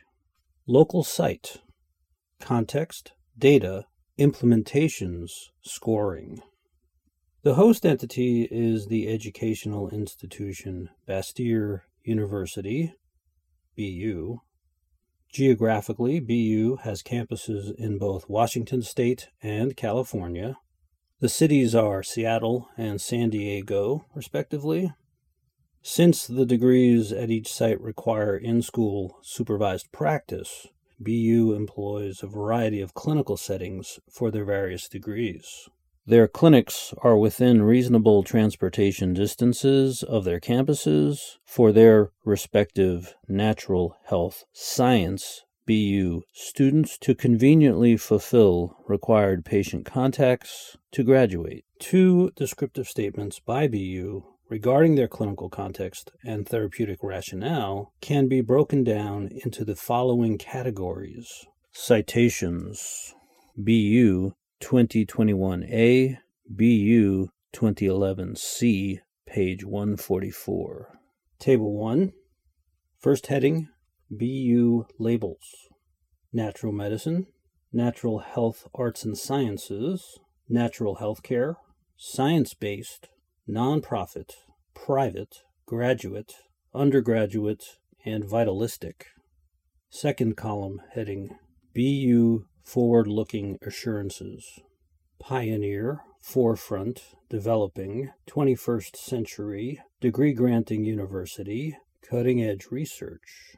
[0.68, 1.62] Local site,
[2.42, 3.86] context, data,
[4.20, 5.32] implementations,
[5.62, 6.42] scoring.
[7.44, 12.94] The host entity is the educational institution Bastyr University,
[13.78, 14.40] BU,
[15.32, 20.58] Geographically, BU has campuses in both Washington State and California.
[21.22, 24.92] The cities are Seattle and San Diego, respectively.
[25.82, 30.68] Since the degrees at each site require in school supervised practice,
[31.00, 35.70] BU employs a variety of clinical settings for their various degrees.
[36.06, 44.44] Their clinics are within reasonable transportation distances of their campuses for their respective natural health
[44.52, 51.66] science BU students to conveniently fulfill required patient contacts to graduate.
[51.78, 58.84] Two descriptive statements by BU regarding their clinical context and therapeutic rationale can be broken
[58.84, 63.14] down into the following categories Citations
[63.56, 71.00] BU 2021A, BU 2011C, page 144.
[71.40, 72.14] Table 1.
[73.00, 73.70] First heading
[74.12, 75.68] BU labels
[76.32, 77.26] Natural Medicine,
[77.74, 81.56] Natural Health Arts and Sciences, Natural Healthcare,
[81.98, 83.10] Science based,
[83.50, 84.32] Nonprofit,
[84.76, 86.34] Private, Graduate,
[86.74, 87.64] Undergraduate,
[88.06, 89.08] and Vitalistic.
[89.90, 91.32] Second column heading
[91.74, 94.60] BU Forward Looking Assurances.
[95.20, 103.56] Pioneer, Forefront, Developing, 21st Century, Degree Granting University, Cutting Edge Research.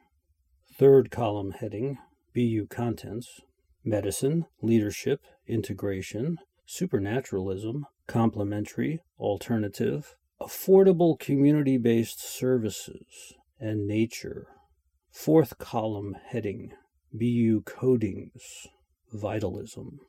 [0.78, 1.98] Third column heading
[2.34, 3.42] BU Contents
[3.86, 14.48] Medicine, Leadership, Integration, Supernaturalism, Complementary, Alternative, Affordable Community Based Services, and Nature.
[15.12, 16.72] Fourth column heading
[17.14, 18.68] BU Codings,
[19.14, 20.00] Vitalism.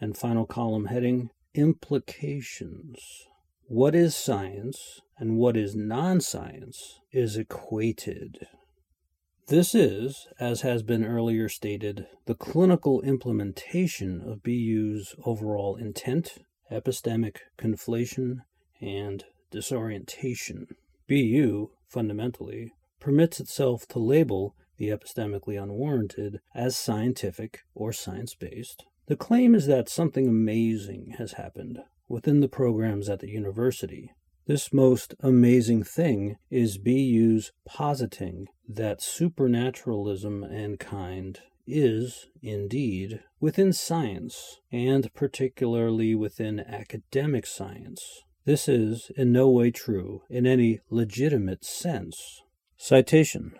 [0.00, 3.26] And final column heading Implications.
[3.66, 8.46] What is science and what is non science is equated.
[9.48, 16.38] This is, as has been earlier stated, the clinical implementation of BU's overall intent,
[16.70, 18.42] epistemic conflation,
[18.80, 20.68] and disorientation.
[21.08, 28.86] BU, fundamentally, permits itself to label the epistemically unwarranted, as scientific or science based.
[29.06, 34.10] The claim is that something amazing has happened within the programs at the university.
[34.46, 44.60] This most amazing thing is BU's positing that supernaturalism and kind is, indeed, within science,
[44.72, 48.22] and particularly within academic science.
[48.46, 52.40] This is in no way true in any legitimate sense.
[52.78, 53.52] Citation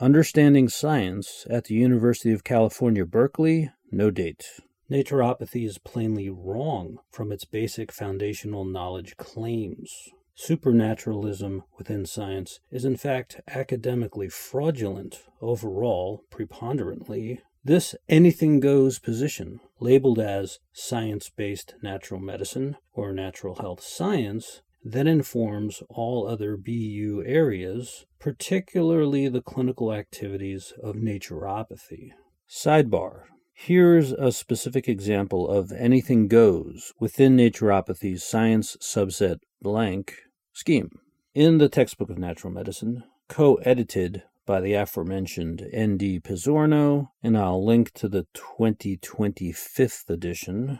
[0.00, 4.44] Understanding Science at the University of California, Berkeley, no date.
[4.88, 9.92] Naturopathy is plainly wrong from its basic foundational knowledge claims.
[10.36, 17.40] Supernaturalism within science is in fact academically fraudulent overall, preponderantly.
[17.64, 24.62] This anything goes position, labeled as science based natural medicine or natural health science,
[24.92, 32.12] that informs all other BU areas, particularly the clinical activities of naturopathy.
[32.48, 40.14] Sidebar Here's a specific example of anything goes within naturopathy's science subset blank
[40.52, 40.90] scheme.
[41.34, 46.20] In the textbook of natural medicine, co edited by the aforementioned N.D.
[46.20, 50.78] Pizzorno, and I'll link to the 2025th edition,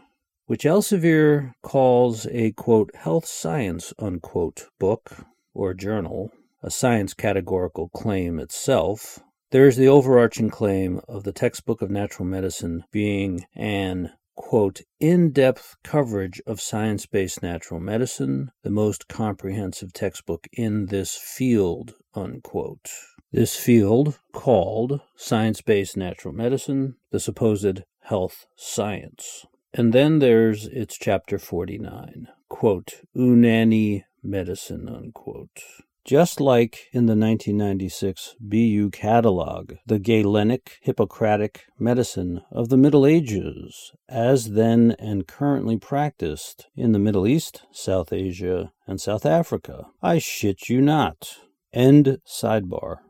[0.49, 6.33] which Elsevier calls a quote health science unquote book or journal,
[6.63, 9.21] a science categorical claim itself.
[9.51, 15.77] There is the overarching claim of the textbook of natural medicine being an quote in-depth
[15.85, 22.89] coverage of science-based natural medicine, the most comprehensive textbook in this field unquote.
[23.33, 29.45] This field called science-based natural medicine, the supposed health science.
[29.73, 35.63] And then there's its chapter 49, quote, Unani medicine, unquote.
[36.05, 43.93] Just like in the 1996 BU catalog, the Galenic Hippocratic medicine of the Middle Ages,
[44.09, 49.89] as then and currently practiced in the Middle East, South Asia, and South Africa.
[50.01, 51.37] I shit you not.
[51.75, 53.01] End sidebar.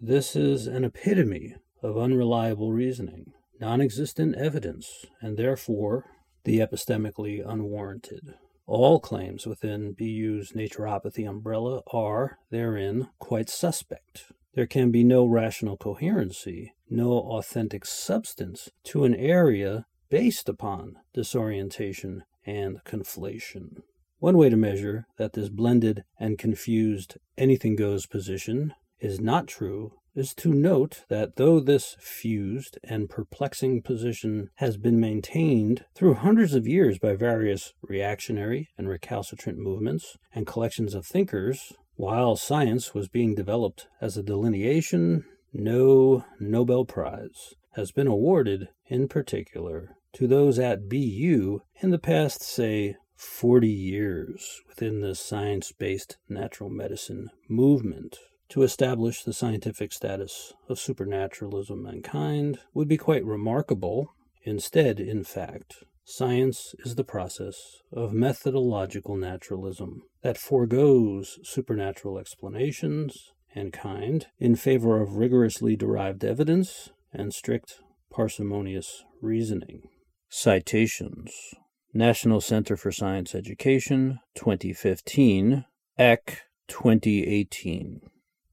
[0.00, 6.04] This is an epitome of unreliable reasoning non existent evidence, and therefore
[6.44, 8.34] the epistemically unwarranted.
[8.66, 14.32] All claims within BU's naturopathy umbrella are, therein, quite suspect.
[14.54, 22.24] There can be no rational coherency, no authentic substance to an area based upon disorientation
[22.44, 23.82] and conflation.
[24.18, 29.92] One way to measure that this blended and confused anything goes position is not true
[30.16, 36.54] is to note that though this fused and perplexing position has been maintained through hundreds
[36.54, 43.08] of years by various reactionary and recalcitrant movements and collections of thinkers, while science was
[43.08, 50.58] being developed as a delineation, no Nobel Prize has been awarded in particular to those
[50.58, 58.18] at BU in the past, say, 40 years within the science based natural medicine movement
[58.48, 64.14] to establish the scientific status of supernaturalism mankind would be quite remarkable.
[64.42, 73.72] Instead, in fact, science is the process of methodological naturalism that foregoes supernatural explanations and
[73.72, 77.80] kind in favor of rigorously derived evidence and strict
[78.10, 79.82] parsimonious reasoning.
[80.28, 81.54] Citations
[81.92, 85.64] National Center for Science Education, 2015,
[85.98, 88.00] EC 2018.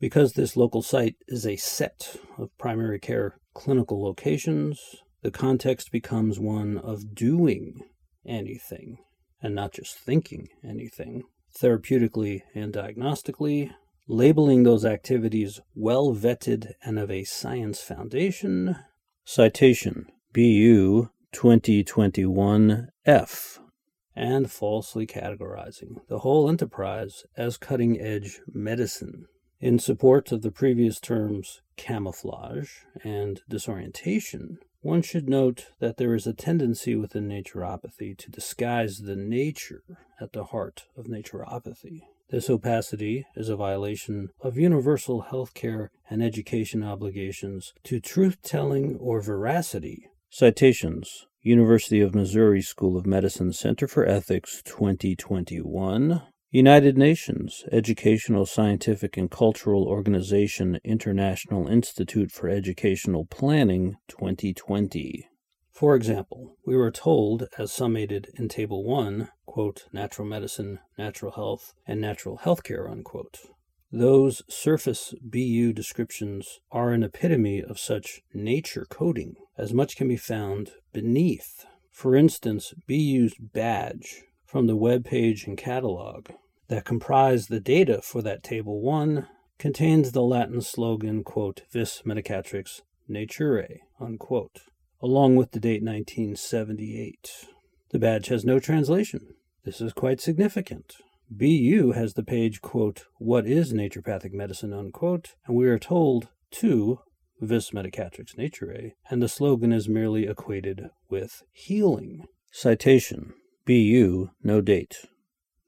[0.04, 6.41] Because this local site is a set of primary care clinical locations, the context becomes
[6.41, 7.86] one of doing
[8.28, 8.97] anything
[9.41, 11.24] and not just thinking anything,
[11.58, 13.72] therapeutically and diagnostically,
[14.06, 18.76] labeling those activities well vetted and of a science foundation.
[19.24, 23.62] Citation BU 2021 F.
[24.14, 29.28] And falsely categorizing the whole enterprise as cutting edge medicine.
[29.64, 36.28] In support of the previous terms camouflage and disorientation, one should note that there is
[36.28, 39.84] a tendency within naturopathy to disguise the nature
[40.20, 42.01] at the heart of naturopathy.
[42.30, 48.97] This opacity is a violation of universal health care and education obligations to truth telling
[48.97, 50.09] or veracity.
[50.30, 56.22] Citations University of Missouri School of Medicine Center for Ethics 2021.
[56.56, 65.28] United Nations Educational, Scientific, and Cultural Organization International Institute for Educational Planning 2020.
[65.72, 71.74] For example, we were told, as summated in Table 1, quote, natural medicine, natural health,
[71.88, 73.39] and natural healthcare, unquote.
[73.91, 80.18] Those surface BU descriptions are an epitome of such nature coding, as much can be
[80.18, 81.66] found beneath.
[81.89, 86.30] For instance, BU's badge from the web page and catalog
[86.68, 89.28] that comprise the data for that Table 1
[89.59, 94.61] contains the Latin slogan, quote, Vis Medicatrix Naturae, unquote,
[95.01, 97.47] along with the date 1978.
[97.91, 99.36] The badge has no translation.
[99.64, 100.95] This is quite significant.
[101.30, 106.99] BU has the page, quote, What is naturopathic medicine, unquote, and we are told, too,
[107.39, 112.26] Vis Medicatrix Naturae, and the slogan is merely equated with healing.
[112.51, 113.34] Citation
[113.66, 115.05] BU, no date.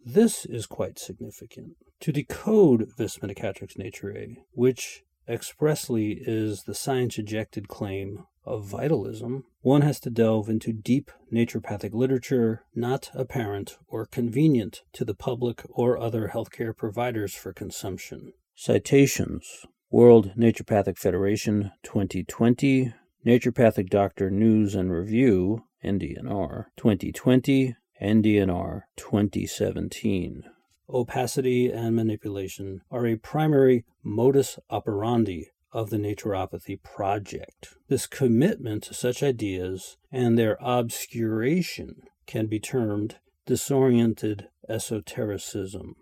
[0.07, 1.77] This is quite significant.
[2.01, 9.81] To decode Vis Medicatrix Naturae, which expressly is the science ejected claim of vitalism, one
[9.81, 15.97] has to delve into deep naturopathic literature not apparent or convenient to the public or
[15.97, 18.33] other healthcare providers for consumption.
[18.53, 22.93] Citations World Naturopathic Federation 2020,
[23.25, 30.43] Naturopathic Doctor News and Review, NDNR 2020, NDNR 2017.
[30.89, 37.75] Opacity and manipulation are a primary modus operandi of the Naturopathy Project.
[37.87, 45.95] This commitment to such ideas and their obscuration can be termed disoriented esotericism.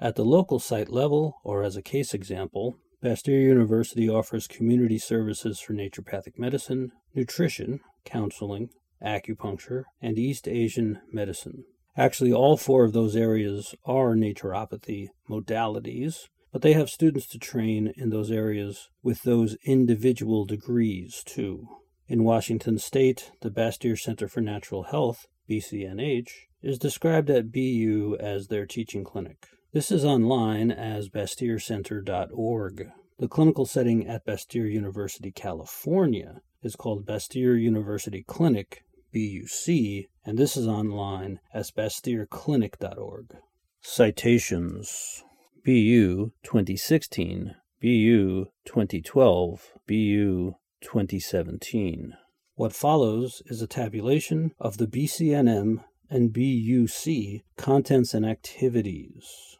[0.00, 5.60] At the local site level, or as a case example, Bastyr University offers community services
[5.60, 8.70] for naturopathic medicine, nutrition, counseling,
[9.04, 11.64] acupuncture, and East Asian medicine.
[11.96, 17.92] Actually, all four of those areas are naturopathy modalities, but they have students to train
[17.96, 21.66] in those areas with those individual degrees too.
[22.08, 26.28] In Washington state, the Bastyr Center for Natural Health, BCNH,
[26.62, 29.46] is described at BU as their teaching clinic.
[29.72, 32.88] This is online as bastyrcenter.org.
[33.18, 38.84] The clinical setting at Bastyr University, California is called Bastyr University Clinic
[39.16, 43.34] BUC, and this is online as bastyrclinic.org.
[43.80, 45.24] Citations
[45.64, 52.12] BU 2016, BU 2012, BU 2017.
[52.56, 59.56] What follows is a tabulation of the BCNM and BUC contents and activities.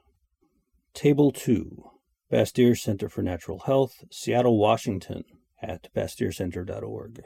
[0.92, 1.82] Table 2
[2.30, 5.24] Bastyr Center for Natural Health, Seattle, Washington,
[5.62, 7.22] at bastyrcenter.org.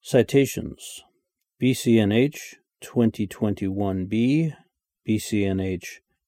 [0.00, 1.02] Citations
[1.64, 4.54] BCNH 2021B,
[5.08, 5.86] BCNH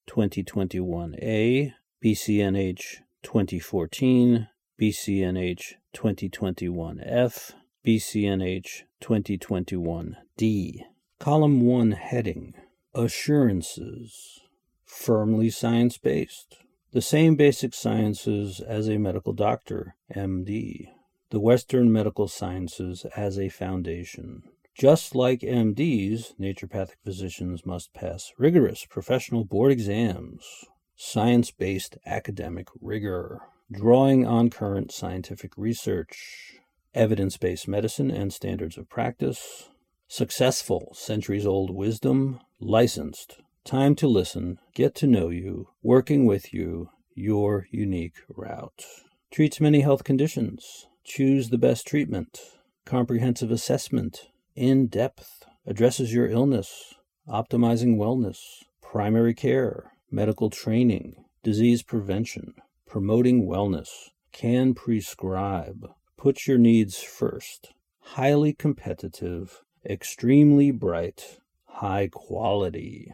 [0.08, 2.80] 2021A, BCNH
[3.22, 4.48] 2014,
[4.80, 7.52] BCNH 2021F,
[7.86, 10.80] BCNH 2021D.
[11.18, 12.54] Column 1 heading
[12.94, 14.40] Assurances.
[14.86, 16.56] Firmly science based.
[16.92, 20.88] The same basic sciences as a medical doctor, MD.
[21.28, 24.44] The Western medical sciences as a foundation
[24.78, 33.40] Just like MDs, naturopathic physicians must pass rigorous professional board exams, science based academic rigor,
[33.72, 36.58] drawing on current scientific research,
[36.92, 39.70] evidence based medicine and standards of practice,
[40.08, 46.90] successful centuries old wisdom, licensed, time to listen, get to know you, working with you,
[47.14, 48.84] your unique route.
[49.30, 52.40] Treats many health conditions, choose the best treatment,
[52.84, 54.26] comprehensive assessment,
[54.56, 56.94] in depth, addresses your illness,
[57.28, 58.38] optimizing wellness,
[58.80, 62.54] primary care, medical training, disease prevention,
[62.86, 63.88] promoting wellness,
[64.32, 65.86] can prescribe,
[66.16, 73.12] puts your needs first, highly competitive, extremely bright, high quality.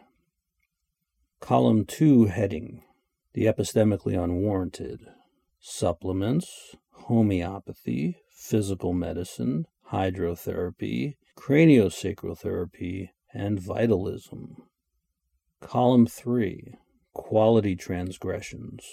[1.40, 2.84] Column 2 heading
[3.32, 5.00] The Epistemically Unwarranted
[5.58, 14.62] Supplements, Homeopathy, Physical Medicine, Hydrotherapy, Craniosacral Therapy, and Vitalism.
[15.60, 16.76] Column 3
[17.14, 18.84] Quality Transgressions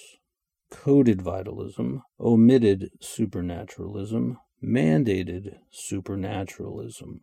[0.71, 7.21] Coded Vitalism, Omitted Supernaturalism, Mandated Supernaturalism.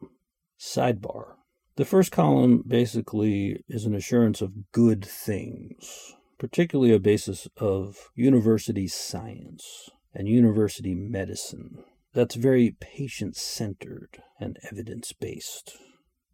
[0.61, 1.35] Sidebar
[1.75, 8.87] The first column basically is an assurance of good things, particularly a basis of university
[8.87, 11.83] science and university medicine
[12.17, 15.77] that's very patient centered and evidence based.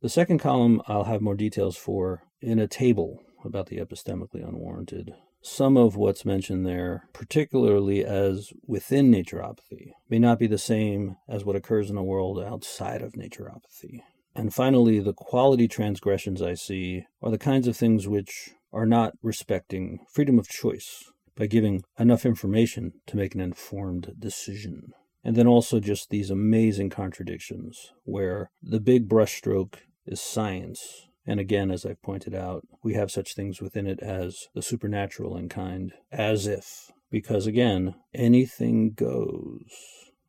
[0.00, 5.12] The second column I'll have more details for in a table about the epistemically unwarranted.
[5.40, 11.44] Some of what's mentioned there, particularly as within naturopathy, may not be the same as
[11.44, 14.02] what occurs in a world outside of naturopathy.
[14.36, 19.14] And finally, the quality transgressions I see are the kinds of things which are not
[19.20, 24.92] respecting freedom of choice by giving enough information to make an informed decision.
[25.24, 29.74] And then also just these amazing contradictions where the big brushstroke
[30.06, 31.08] is science.
[31.26, 35.36] And again, as I've pointed out, we have such things within it as the supernatural
[35.36, 39.70] in kind, as if, because again, anything goes.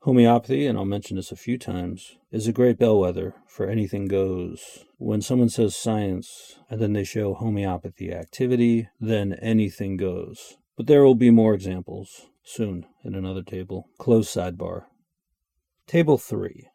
[0.01, 4.83] Homeopathy, and I'll mention this a few times, is a great bellwether for anything goes.
[4.97, 10.57] When someone says science and then they show homeopathy activity, then anything goes.
[10.75, 13.87] But there will be more examples soon in another table.
[13.97, 14.85] Close sidebar.
[15.87, 16.69] Table 3.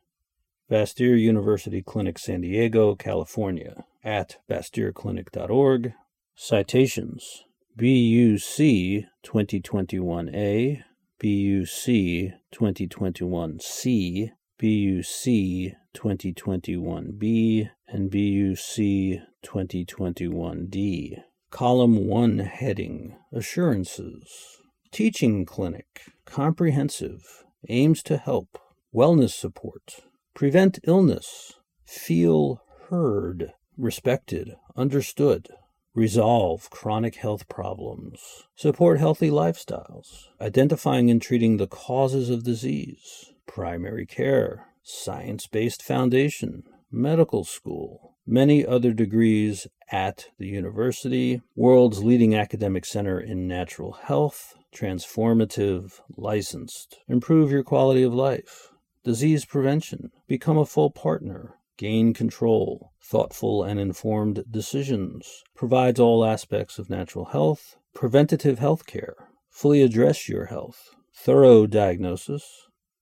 [0.70, 5.94] Bastyr University Clinic, San Diego, California, at bastyrclinic.org.
[6.34, 7.44] Citations
[7.76, 10.82] BUC 2021A,
[11.20, 21.22] BUC 2021C, BUC 2021B, and BUC 2021D.
[21.50, 24.58] Column 1 heading Assurances.
[24.90, 28.58] Teaching Clinic, comprehensive, aims to help,
[28.92, 30.00] wellness support,
[30.34, 35.48] prevent illness, feel heard, respected, understood,
[35.94, 44.06] resolve chronic health problems, support healthy lifestyles, identifying and treating the causes of disease, primary
[44.06, 52.84] care, science based foundation, medical school, many other degrees at the university, world's leading academic
[52.84, 56.98] center in natural health, transformative, licensed.
[57.08, 58.68] Improve your quality of life.
[59.02, 60.10] Disease prevention.
[60.26, 61.54] Become a full partner.
[61.78, 62.92] Gain control.
[63.02, 65.42] Thoughtful and informed decisions.
[65.54, 67.76] Provides all aspects of natural health.
[67.94, 69.16] Preventative health care.
[69.48, 70.90] Fully address your health.
[71.14, 72.44] Thorough diagnosis.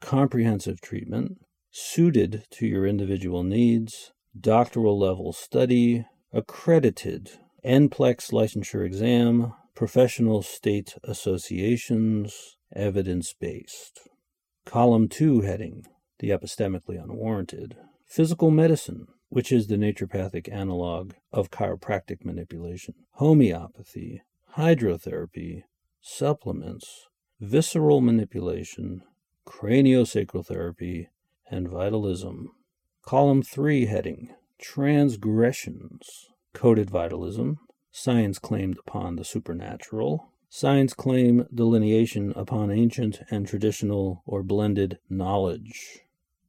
[0.00, 1.38] Comprehensive treatment.
[1.70, 4.12] Suited to your individual needs.
[4.38, 6.04] Doctoral level study.
[6.32, 7.38] Accredited.
[7.64, 14.08] NPLEX licensure exam professional state associations, evidence based.
[14.64, 15.84] Column 2 heading
[16.18, 17.76] The Epistemically Unwarranted.
[18.04, 22.94] Physical medicine, which is the naturopathic analog of chiropractic manipulation.
[23.12, 24.22] Homeopathy,
[24.56, 25.62] hydrotherapy,
[26.00, 27.06] supplements,
[27.40, 29.02] visceral manipulation,
[29.46, 31.10] craniosacral therapy,
[31.50, 32.50] and vitalism.
[33.06, 36.30] Column 3 heading Transgressions.
[36.52, 37.60] Coded vitalism,
[37.92, 40.32] Science claimed upon the supernatural.
[40.48, 46.00] Science claim delineation upon ancient and traditional or blended knowledge.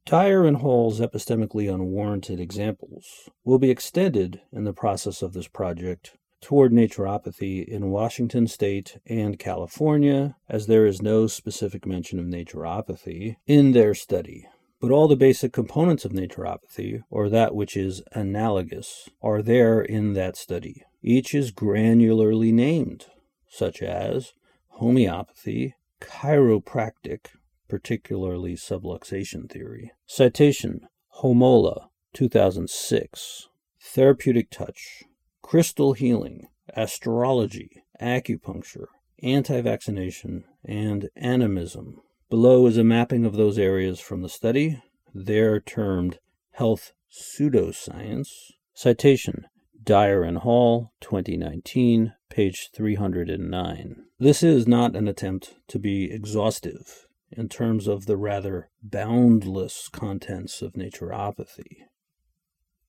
[0.04, 6.16] Dyer and Hall's epistemically unwarranted examples will be extended in the process of this project
[6.40, 13.36] toward naturopathy in Washington state and California, as there is no specific mention of naturopathy
[13.46, 14.48] in their study.
[14.80, 20.12] But all the basic components of naturopathy, or that which is analogous, are there in
[20.12, 20.84] that study.
[21.02, 23.06] Each is granularly named,
[23.48, 24.34] such as
[24.68, 27.26] homeopathy, chiropractic,
[27.68, 29.92] particularly subluxation theory.
[30.06, 30.86] Citation
[31.22, 33.48] Homola 2006.
[33.80, 35.04] Therapeutic touch,
[35.42, 38.86] crystal healing, astrology, acupuncture,
[39.22, 42.00] anti vaccination, and animism.
[42.30, 44.82] Below is a mapping of those areas from the study.
[45.14, 46.18] They're termed
[46.50, 48.28] health pseudoscience.
[48.74, 49.46] Citation
[49.82, 54.04] Dyer and Hall, 2019, page 309.
[54.18, 60.60] This is not an attempt to be exhaustive in terms of the rather boundless contents
[60.60, 61.78] of naturopathy.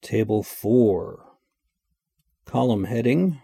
[0.02, 1.24] Table 4.
[2.44, 3.42] Column heading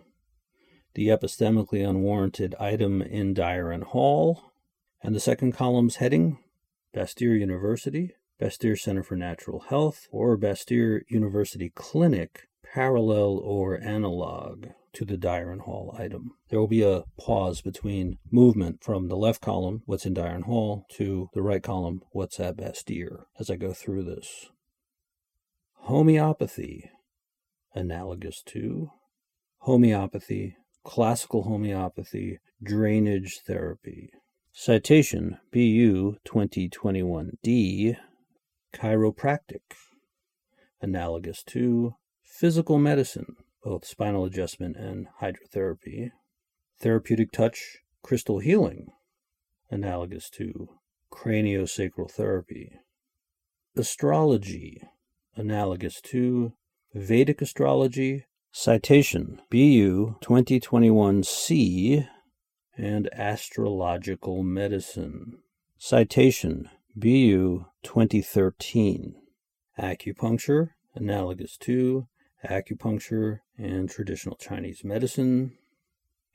[0.95, 4.51] The epistemically unwarranted item in Dyer and Hall.
[5.01, 6.39] And the second column's heading
[6.95, 15.05] Bastyr University, Bastyr Center for Natural Health, or Bastyr University Clinic, parallel or analog to
[15.05, 16.31] the Dyer and Hall item.
[16.49, 20.45] There will be a pause between movement from the left column, what's in Dyer and
[20.45, 24.49] Hall, to the right column, what's at Bastyr, as I go through this.
[25.73, 26.89] Homeopathy,
[27.73, 28.91] analogous to
[29.59, 34.11] homeopathy, classical homeopathy, drainage therapy.
[34.57, 37.97] Citation BU 2021D
[38.73, 39.59] Chiropractic,
[40.81, 46.11] analogous to physical medicine, both spinal adjustment and hydrotherapy.
[46.79, 48.93] Therapeutic touch, crystal healing,
[49.69, 50.69] analogous to
[51.11, 52.79] craniosacral therapy.
[53.75, 54.81] Astrology,
[55.35, 56.53] analogous to
[56.93, 62.07] Vedic astrology, citation BU 2021C,
[62.77, 65.39] and astrological medicine.
[65.77, 69.15] Citation BU 2013.
[69.77, 72.07] Acupuncture, analogous to
[72.45, 75.53] acupuncture and traditional Chinese medicine.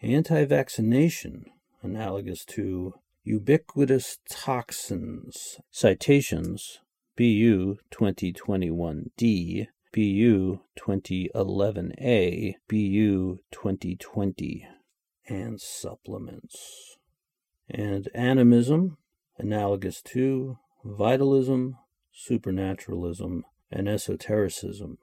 [0.03, 1.47] Anti vaccination,
[1.82, 5.59] analogous to ubiquitous toxins.
[5.70, 6.80] Citations
[7.16, 14.68] BU 2021D, BU 2011A, BU 2020,
[15.31, 16.99] and supplements.
[17.68, 18.99] And animism,
[19.39, 21.76] analogous to vitalism,
[22.12, 24.99] supernaturalism, and esotericism.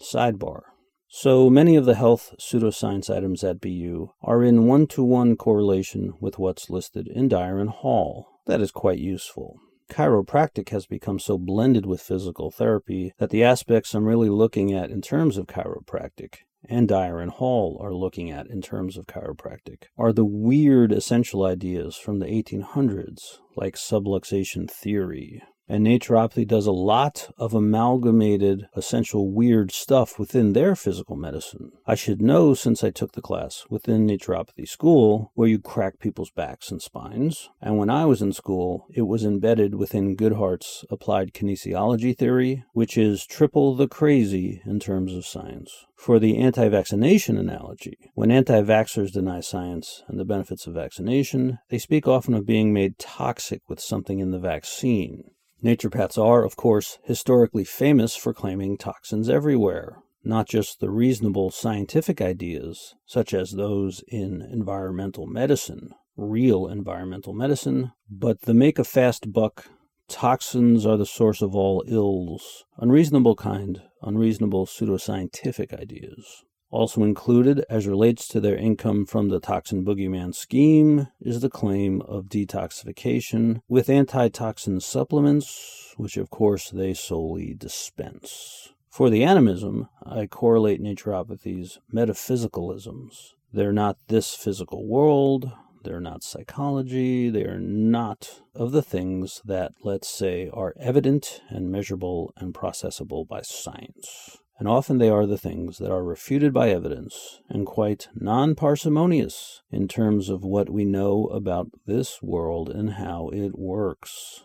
[0.00, 0.62] Sidebar.
[1.08, 6.12] So many of the health pseudoscience items at BU are in one to one correlation
[6.20, 8.40] with what's listed in Dyer and Hall.
[8.46, 9.60] That is quite useful.
[9.88, 14.90] Chiropractic has become so blended with physical therapy that the aspects I'm really looking at
[14.90, 16.38] in terms of chiropractic
[16.68, 21.44] and Dyer and Hall are looking at in terms of chiropractic are the weird essential
[21.44, 29.32] ideas from the 1800s, like subluxation theory, and naturopathy does a lot of amalgamated, essential
[29.32, 31.70] weird stuff within their physical medicine.
[31.86, 36.30] I should know since I took the class within naturopathy school where you crack people's
[36.30, 37.48] backs and spines.
[37.62, 42.98] And when I was in school, it was embedded within Goodhart's applied kinesiology theory, which
[42.98, 45.86] is triple the crazy in terms of science.
[45.96, 51.58] For the anti vaccination analogy, when anti vaxxers deny science and the benefits of vaccination,
[51.70, 55.30] they speak often of being made toxic with something in the vaccine.
[55.64, 62.20] Naturopaths are, of course, historically famous for claiming toxins everywhere, not just the reasonable scientific
[62.20, 69.32] ideas, such as those in environmental medicine, real environmental medicine, but the make a fast
[69.32, 69.66] buck,
[70.06, 76.43] toxins are the source of all ills, unreasonable kind, unreasonable pseudoscientific ideas.
[76.74, 82.02] Also included, as relates to their income from the toxin boogeyman scheme, is the claim
[82.02, 88.72] of detoxification with antitoxin supplements, which of course they solely dispense.
[88.90, 93.34] For the animism, I correlate naturopathy's metaphysicalisms.
[93.52, 95.52] They're not this physical world,
[95.84, 101.70] they're not psychology, they are not of the things that, let's say, are evident and
[101.70, 106.70] measurable and processable by science and often they are the things that are refuted by
[106.70, 112.92] evidence and quite non parsimonious in terms of what we know about this world and
[112.92, 114.44] how it works.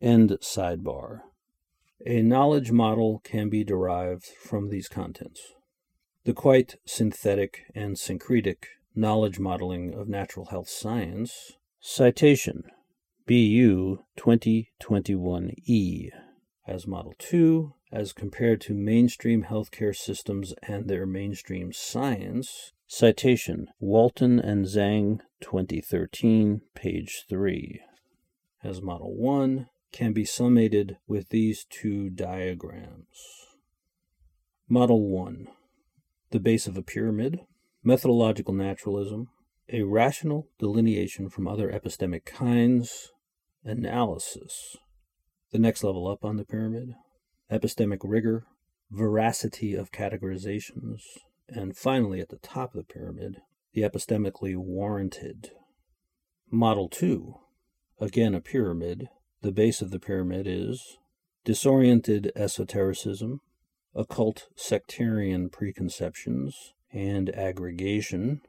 [0.00, 1.20] End sidebar.
[2.04, 5.40] A knowledge model can be derived from these contents.
[6.24, 11.52] The quite synthetic and syncretic knowledge modeling of natural health science.
[11.80, 12.64] Citation
[13.26, 16.10] BU 2021E
[16.66, 22.72] as Model 2 as compared to mainstream healthcare systems and their mainstream science.
[22.86, 27.80] Citation Walton and Zhang, 2013, page 3.
[28.62, 33.46] As Model 1 can be summated with these two diagrams.
[34.68, 35.48] Model 1
[36.30, 37.40] The base of a pyramid,
[37.82, 39.28] methodological naturalism,
[39.68, 43.12] a rational delineation from other epistemic kinds,
[43.64, 44.76] analysis.
[45.52, 46.94] The next level up on the pyramid,
[47.50, 48.46] epistemic rigor,
[48.90, 51.02] veracity of categorizations.
[51.46, 53.42] And finally, at the top of the pyramid,
[53.74, 55.50] the epistemically warranted.
[56.50, 57.34] Model 2,
[58.00, 59.08] again a pyramid.
[59.42, 60.98] The base of the pyramid is
[61.44, 63.40] disoriented esotericism,
[63.94, 68.40] occult sectarian preconceptions, and aggregation.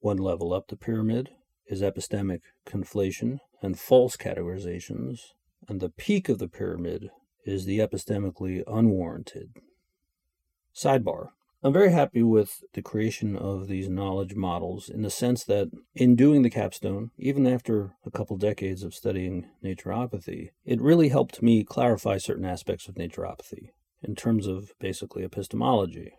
[0.00, 1.30] One level up the pyramid
[1.68, 5.20] is epistemic conflation and false categorizations,
[5.68, 7.10] and the peak of the pyramid
[7.44, 9.54] is the epistemically unwarranted.
[10.74, 11.30] Sidebar
[11.64, 16.16] I'm very happy with the creation of these knowledge models in the sense that in
[16.16, 21.62] doing the capstone, even after a couple decades of studying naturopathy, it really helped me
[21.62, 23.70] clarify certain aspects of naturopathy
[24.02, 26.14] in terms of basically epistemology.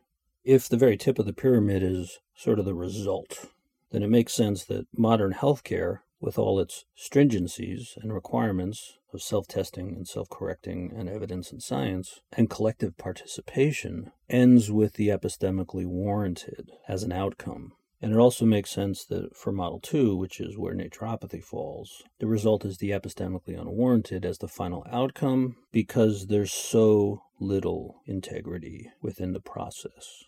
[0.46, 3.48] If the very tip of the pyramid is sort of the result,
[3.92, 9.48] then it makes sense that modern healthcare with all its stringencies and requirements of self
[9.48, 15.86] testing and self correcting and evidence and science and collective participation, ends with the epistemically
[15.86, 17.74] warranted as an outcome.
[18.02, 22.28] And it also makes sense that for Model 2, which is where naturopathy falls, the
[22.28, 29.32] result is the epistemically unwarranted as the final outcome because there's so little integrity within
[29.32, 30.26] the process.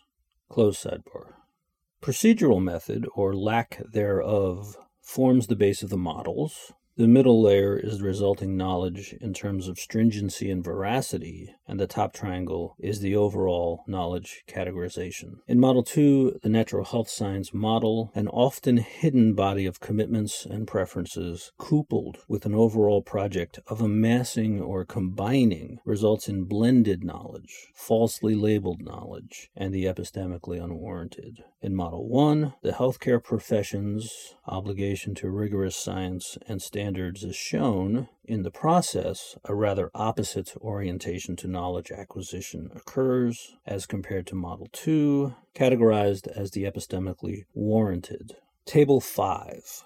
[0.48, 1.34] Close sidebar.
[2.00, 6.72] Procedural method, or lack thereof, forms the base of the models.
[6.98, 11.86] The middle layer is the resulting knowledge in terms of stringency and veracity, and the
[11.86, 15.40] top triangle is the overall knowledge categorization.
[15.46, 20.66] In Model 2, the natural health science model, an often hidden body of commitments and
[20.66, 28.34] preferences, coupled with an overall project of amassing or combining, results in blended knowledge, falsely
[28.34, 31.44] labeled knowledge, and the epistemically unwarranted.
[31.60, 38.08] In Model 1, the healthcare profession's obligation to rigorous science and standards standards is shown,
[38.24, 44.68] in the process, a rather opposite orientation to knowledge acquisition occurs as compared to Model
[44.70, 48.36] 2, categorized as the epistemically warranted.
[48.66, 49.82] Table 5.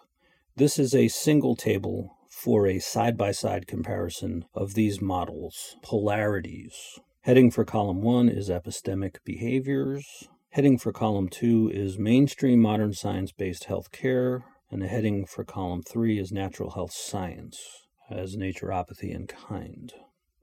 [0.57, 6.99] This is a single table for a side by side comparison of these models' polarities.
[7.23, 10.29] Heading for column 1 is epistemic behaviors.
[10.51, 15.83] Heading for column 2 is mainstream modern science based healthcare and the heading for column
[15.83, 17.61] three is Natural Health Science
[18.11, 19.93] as Naturopathy and Kind.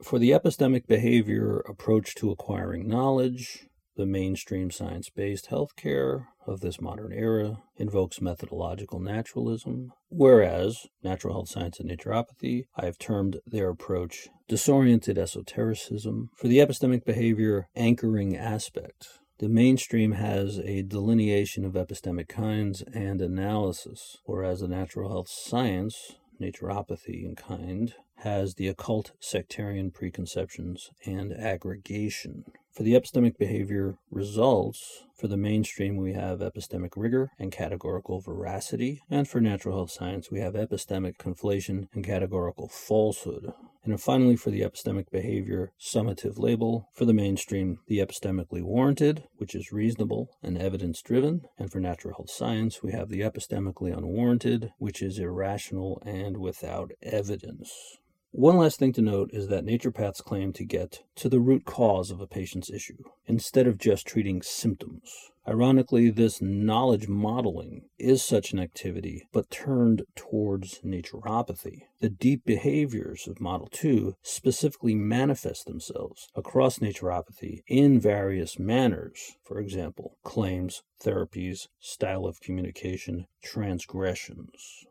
[0.04, 6.80] For the epistemic behavior approach to acquiring knowledge, the mainstream science based healthcare of this
[6.80, 13.70] modern era invokes methodological naturalism, whereas natural health science and naturopathy, I have termed their
[13.70, 16.30] approach disoriented esotericism.
[16.36, 19.08] For the epistemic behavior anchoring aspect,
[19.40, 26.14] the mainstream has a delineation of epistemic kinds and analysis, whereas the natural health science,
[26.42, 32.46] naturopathy in kind, has the occult sectarian preconceptions and aggregation.
[32.78, 39.02] For the epistemic behavior results, for the mainstream, we have epistemic rigor and categorical veracity,
[39.10, 43.52] and for natural health science, we have epistemic conflation and categorical falsehood.
[43.84, 49.56] And finally, for the epistemic behavior summative label, for the mainstream, the epistemically warranted, which
[49.56, 51.48] is reasonable and evidence driven.
[51.58, 56.92] And for natural health science, we have the epistemically unwarranted, which is irrational and without
[57.02, 57.98] evidence.
[58.32, 62.12] One last thing to note is that naturopaths claim to get to the root cause
[62.12, 65.32] of a patient's issue instead of just treating symptoms.
[65.48, 71.84] Ironically, this knowledge modeling is such an activity, but turned towards naturopathy.
[72.02, 79.38] The deep behaviors of Model 2 specifically manifest themselves across naturopathy in various manners.
[79.42, 84.86] For example, claims, therapies, style of communication, transgressions.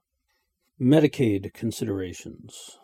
[0.81, 2.79] Medicaid considerations.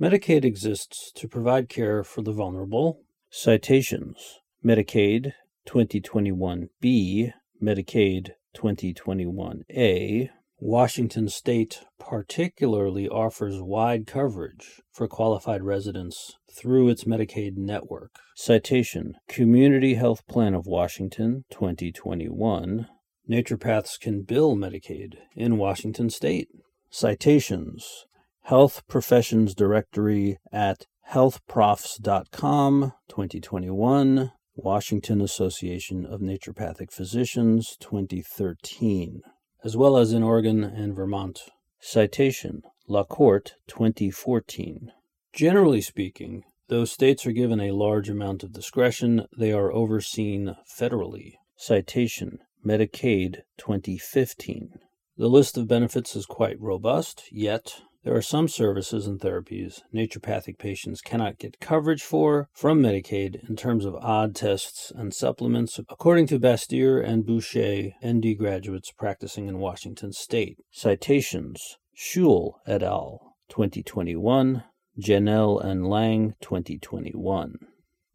[0.00, 3.02] Medicaid exists to provide care for the vulnerable.
[3.30, 5.34] Citations Medicaid
[5.68, 7.32] 2021B,
[7.62, 10.30] Medicaid 2021A.
[10.58, 18.10] Washington State particularly offers wide coverage for qualified residents through its Medicaid network.
[18.34, 22.88] Citation Community Health Plan of Washington 2021.
[23.30, 26.48] Naturopaths can bill Medicaid in Washington State.
[26.90, 28.06] Citations
[28.48, 39.22] Health Professions Directory at healthprofs.com 2021, Washington Association of Naturopathic Physicians 2013,
[39.64, 41.40] as well as in Oregon and Vermont.
[41.80, 44.92] Citation LaCourte 2014.
[45.32, 51.36] Generally speaking, though states are given a large amount of discretion, they are overseen federally.
[51.56, 54.80] Citation Medicaid 2015.
[55.16, 60.58] The list of benefits is quite robust, yet There are some services and therapies naturopathic
[60.58, 66.26] patients cannot get coverage for from Medicaid in terms of odd tests and supplements, according
[66.26, 70.58] to Bastier and Boucher, ND graduates practicing in Washington state.
[70.70, 74.64] Citations Schul et al., 2021,
[75.00, 77.54] Janelle and Lang, 2021.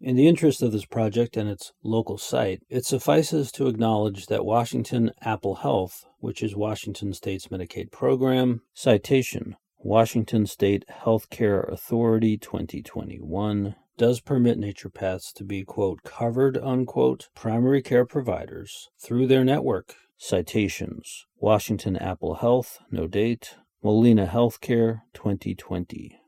[0.02, 4.46] In the interest of this project and its local site, it suffices to acknowledge that
[4.46, 13.76] Washington Apple Health, which is Washington State's Medicaid program, citation Washington State Healthcare Authority 2021,
[13.98, 19.96] does permit naturopaths to be, quote, covered, unquote, primary care providers through their network.
[20.18, 26.20] Citations Washington Apple Health, no date, Molina Healthcare 2020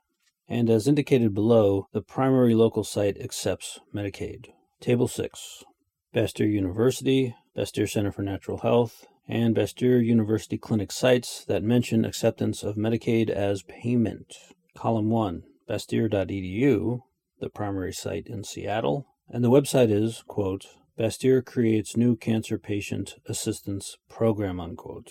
[0.51, 4.47] and as indicated below, the primary local site accepts Medicaid.
[4.81, 5.63] Table 6.
[6.13, 12.63] Bastyr University, Bastyr Center for Natural Health, and Bastyr University clinic sites that mention acceptance
[12.63, 14.35] of Medicaid as payment.
[14.75, 16.99] Column 1, bastyr.edu,
[17.39, 20.67] the primary site in Seattle, and the website is, quote,
[20.99, 25.09] Bastyr creates new cancer patient assistance program, unquote.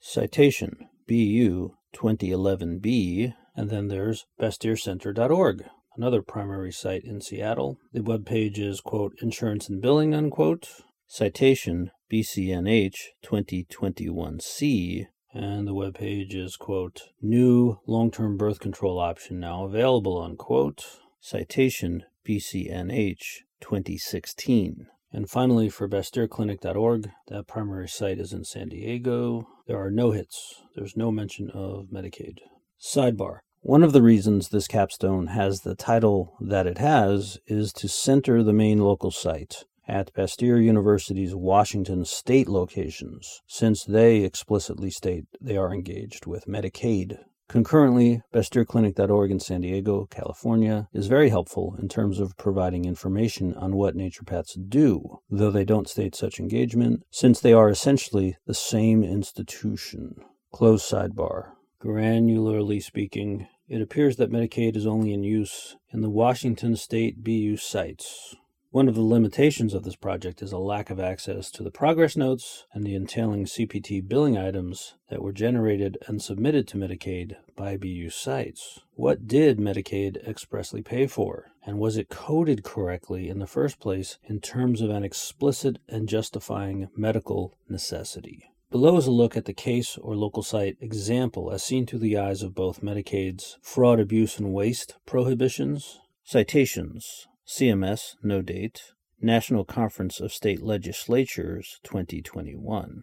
[0.00, 7.78] Citation BU 2011B and then there's BastyrCenter.org, another primary site in Seattle.
[7.92, 10.68] The web page is, quote, insurance and billing, unquote.
[11.12, 12.94] Citation BCNH
[13.24, 20.22] 2021C, and the web page is, quote, new long term birth control option now available,
[20.22, 20.84] unquote.
[21.18, 24.86] Citation BCNH 2016.
[25.12, 29.48] And finally, for BastyrClinic.org, that primary site is in San Diego.
[29.66, 30.62] There are no hits.
[30.76, 32.38] There's no mention of Medicaid.
[32.80, 33.40] Sidebar.
[33.62, 38.44] One of the reasons this capstone has the title that it has is to center
[38.44, 45.56] the main local site at Bastyr University's Washington state locations, since they explicitly state they
[45.56, 47.18] are engaged with Medicaid.
[47.48, 53.74] Concurrently, BastyrClinic.org in San Diego, California, is very helpful in terms of providing information on
[53.74, 59.02] what naturopaths do, though they don't state such engagement, since they are essentially the same
[59.02, 60.14] institution.
[60.52, 61.50] Close sidebar.
[61.82, 67.56] Granularly speaking, it appears that Medicaid is only in use in the Washington State BU
[67.56, 68.36] sites.
[68.72, 72.16] One of the limitations of this project is a lack of access to the progress
[72.16, 77.76] notes and the entailing CPT billing items that were generated and submitted to Medicaid by
[77.76, 78.78] BU sites.
[78.94, 81.50] What did Medicaid expressly pay for?
[81.66, 86.08] And was it coded correctly in the first place in terms of an explicit and
[86.08, 88.52] justifying medical necessity?
[88.70, 92.16] Below is a look at the case or local site example as seen through the
[92.16, 95.98] eyes of both Medicaid's fraud, abuse, and waste prohibitions.
[96.22, 103.02] Citations CMS, no date, National Conference of State Legislatures 2021,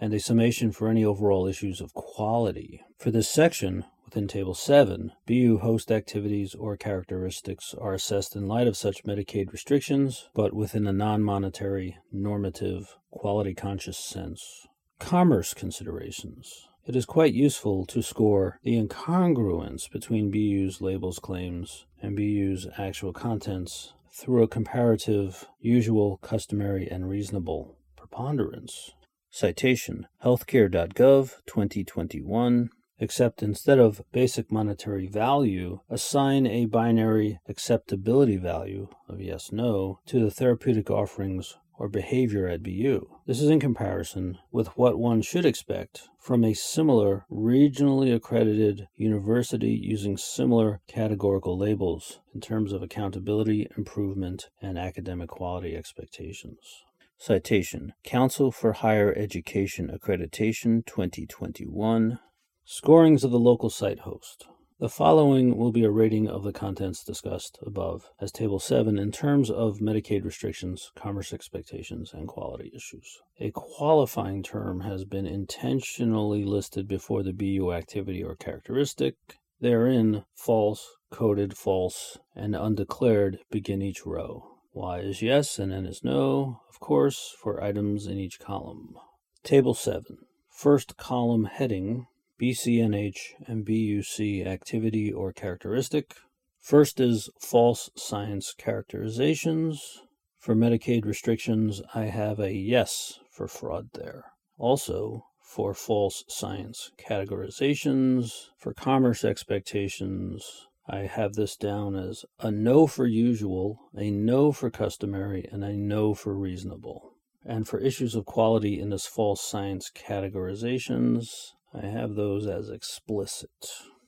[0.00, 2.80] and a summation for any overall issues of quality.
[2.96, 8.66] For this section, within Table 7, BU host activities or characteristics are assessed in light
[8.66, 14.66] of such Medicaid restrictions, but within a non monetary, normative, quality conscious sense
[14.98, 16.68] commerce considerations.
[16.86, 23.12] It is quite useful to score the incongruence between BU's labels claims and BU's actual
[23.12, 28.92] contents through a comparative usual, customary, and reasonable preponderance.
[29.30, 39.20] Citation Healthcare.gov 2021 except instead of basic monetary value, assign a binary acceptability value of
[39.20, 43.06] yes no to the therapeutic offerings or behavior at BU.
[43.26, 49.70] This is in comparison with what one should expect from a similar regionally accredited university
[49.70, 56.84] using similar categorical labels in terms of accountability, improvement, and academic quality expectations.
[57.18, 62.18] Citation Council for Higher Education Accreditation 2021.
[62.64, 64.46] Scorings of the local site host.
[64.84, 69.12] The following will be a rating of the contents discussed above as Table 7 in
[69.12, 73.22] terms of Medicaid restrictions, commerce expectations, and quality issues.
[73.40, 79.16] A qualifying term has been intentionally listed before the BU activity or characteristic.
[79.58, 84.58] Therein, false, coded false, and undeclared begin each row.
[84.74, 88.96] Y is yes and N is no, of course, for items in each column.
[89.44, 90.18] Table 7.
[90.50, 92.06] First column heading
[92.40, 96.14] BCNH and BUC activity or characteristic.
[96.60, 100.02] First is false science characterizations.
[100.38, 104.24] For Medicaid restrictions, I have a yes for fraud there.
[104.58, 112.86] Also, for false science categorizations, for commerce expectations, I have this down as a no
[112.86, 117.12] for usual, a no for customary, and a no for reasonable.
[117.44, 123.50] And for issues of quality in this false science categorizations, I have those as explicit.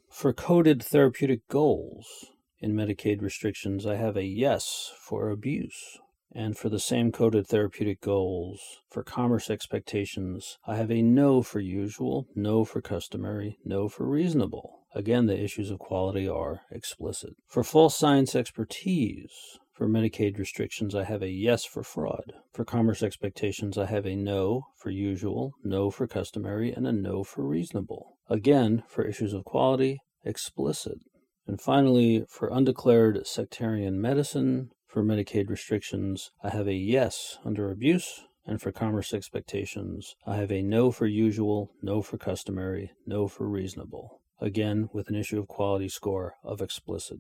[0.09, 2.27] For coded therapeutic goals
[2.61, 5.99] in Medicaid restrictions, I have a yes for abuse.
[6.33, 11.61] And for the same coded therapeutic goals, for commerce expectations, I have a no for
[11.61, 14.87] usual, no for customary, no for reasonable.
[14.95, 17.35] Again, the issues of quality are explicit.
[17.47, 22.33] For false science expertise, for Medicaid restrictions, I have a yes for fraud.
[22.51, 27.23] For commerce expectations, I have a no for usual, no for customary, and a no
[27.23, 28.17] for reasonable.
[28.31, 30.99] Again, for issues of quality, explicit.
[31.47, 38.25] And finally, for undeclared sectarian medicine, for Medicaid restrictions, I have a yes under abuse,
[38.47, 43.47] and for commerce expectations, I have a no for usual, no for customary, no for
[43.47, 44.23] reasonable.
[44.41, 47.19] Again, with an issue of quality score of explicit.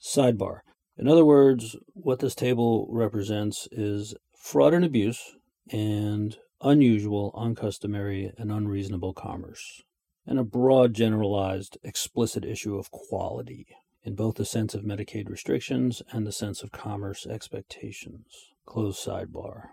[0.00, 0.60] Sidebar.
[0.98, 5.36] In other words, what this table represents is fraud and abuse
[5.70, 9.82] and unusual, uncustomary, and unreasonable commerce,
[10.26, 13.68] and a broad, generalized, explicit issue of quality
[14.02, 18.52] in both the sense of Medicaid restrictions and the sense of commerce expectations.
[18.66, 19.68] Close sidebar.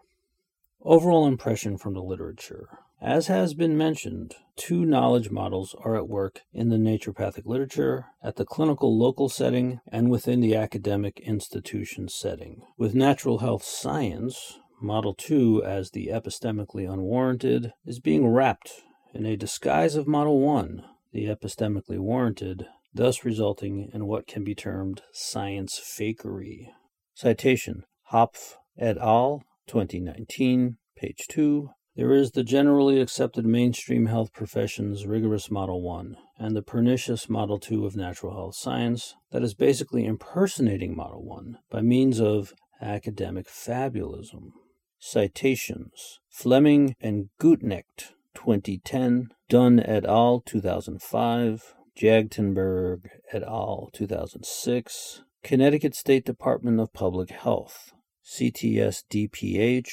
[0.81, 2.67] Overall impression from the literature.
[3.01, 8.37] As has been mentioned, two knowledge models are at work in the naturopathic literature at
[8.37, 12.61] the clinical local setting and within the academic institution setting.
[12.77, 18.71] With natural health science, Model 2, as the epistemically unwarranted, is being wrapped
[19.13, 24.55] in a disguise of Model 1, the epistemically warranted, thus resulting in what can be
[24.55, 26.67] termed science fakery.
[27.13, 31.69] Citation Hopf et al., 2019, page 2.
[31.97, 37.57] There is the generally accepted mainstream health profession's rigorous Model 1 and the pernicious Model
[37.57, 43.47] 2 of natural health science that is basically impersonating Model 1 by means of academic
[43.47, 44.51] fabulism.
[44.99, 56.25] Citations Fleming and Gutknecht, 2010, Dunn et al., 2005, Jagtenberg et al., 2006, Connecticut State
[56.25, 59.87] Department of Public Health, CTS DPH,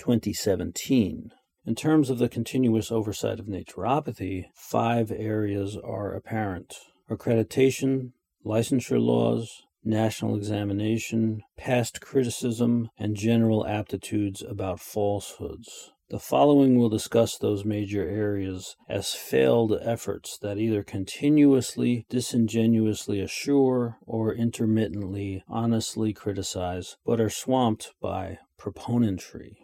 [0.00, 1.30] 2017.
[1.66, 6.74] In terms of the continuous oversight of naturopathy, five areas are apparent
[7.10, 8.12] accreditation,
[8.44, 15.92] licensure laws, national examination, past criticism, and general aptitudes about falsehoods.
[16.10, 23.96] The following will discuss those major areas as failed efforts that either continuously, disingenuously assure
[24.06, 29.63] or intermittently, honestly criticize, but are swamped by proponentry.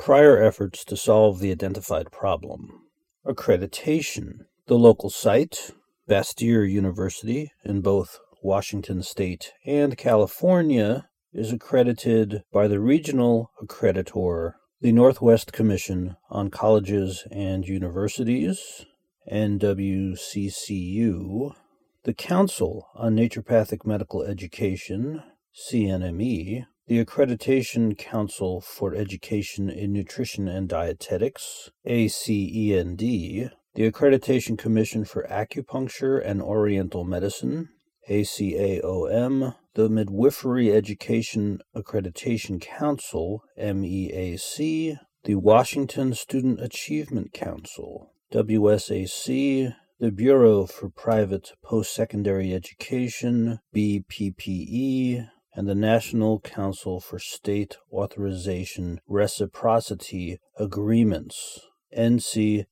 [0.00, 2.86] Prior efforts to solve the identified problem.
[3.26, 4.46] Accreditation.
[4.66, 5.72] The local site,
[6.08, 14.92] Bastyr University, in both Washington State and California, is accredited by the regional accreditor, the
[14.92, 18.86] Northwest Commission on Colleges and Universities,
[19.30, 20.16] NWCCU,
[22.04, 25.22] the Council on Naturopathic Medical Education,
[25.70, 35.24] CNME, the Accreditation Council for Education in Nutrition and Dietetics, ACEND, the Accreditation Commission for
[35.30, 37.68] Acupuncture and Oriental Medicine,
[38.08, 50.66] ACAOM, the Midwifery Education Accreditation Council, MEAC, the Washington Student Achievement Council, WSAC, the Bureau
[50.66, 61.60] for Private Post-Secondary Education, BPPE, and the National Council for State Authorization Reciprocity Agreements,
[61.96, 62.66] NCSARA.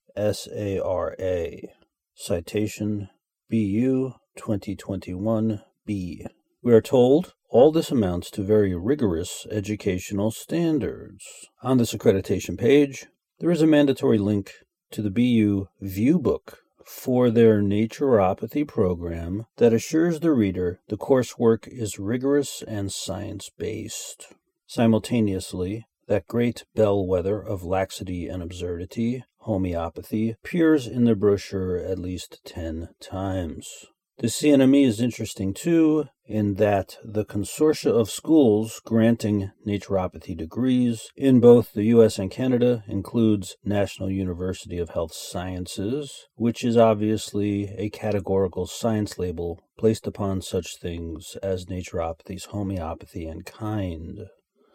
[2.20, 3.08] Citation
[3.48, 5.60] BU 2021b.
[5.86, 11.24] We are told all this amounts to very rigorous educational standards.
[11.62, 13.06] On this accreditation page,
[13.38, 14.52] there is a mandatory link
[14.90, 16.56] to the BU Viewbook
[16.88, 24.32] for their naturopathy program that assures the reader the coursework is rigorous and science based.
[24.66, 32.40] Simultaneously, that great bellwether of laxity and absurdity, homeopathy, appears in the brochure at least
[32.44, 33.86] ten times.
[34.18, 41.40] The CNME is interesting too, in that the consortia of schools granting naturopathy degrees in
[41.40, 47.88] both the US and Canada includes National University of Health Sciences, which is obviously a
[47.88, 54.26] categorical science label placed upon such things as naturopathy's homeopathy and kind.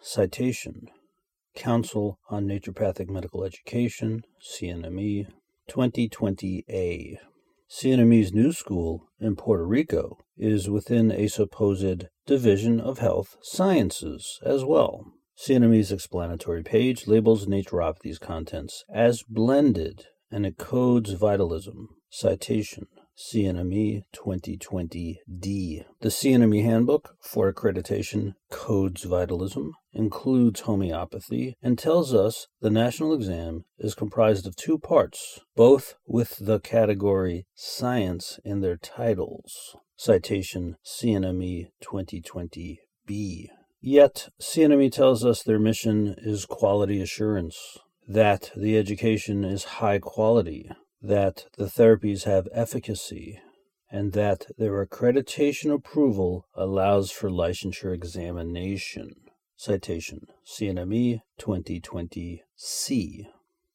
[0.01, 0.88] Citation
[1.55, 5.27] Council on Naturopathic Medical Education, CNME,
[5.69, 7.17] 2020A.
[7.73, 14.63] CNME's new school in Puerto Rico is within a supposed Division of Health Sciences as
[14.63, 15.07] well.
[15.35, 21.89] CNME's explanatory page labels naturopathy's contents as blended and it codes vitalism.
[22.11, 22.85] Citation
[23.18, 25.18] CNME 2020D.
[25.27, 33.65] The CNME Handbook for Accreditation Codes Vitalism includes homeopathy and tells us the national exam
[33.77, 39.76] is comprised of two parts, both with the category science in their titles.
[39.95, 43.48] Citation CNME 2020B.
[43.80, 47.77] Yet, CNME tells us their mission is quality assurance,
[48.07, 50.69] that the education is high quality,
[51.03, 53.38] that the therapies have efficacy,
[53.91, 59.13] and that their accreditation approval allows for licensure examination.
[59.57, 63.27] Citation CNME 2020C.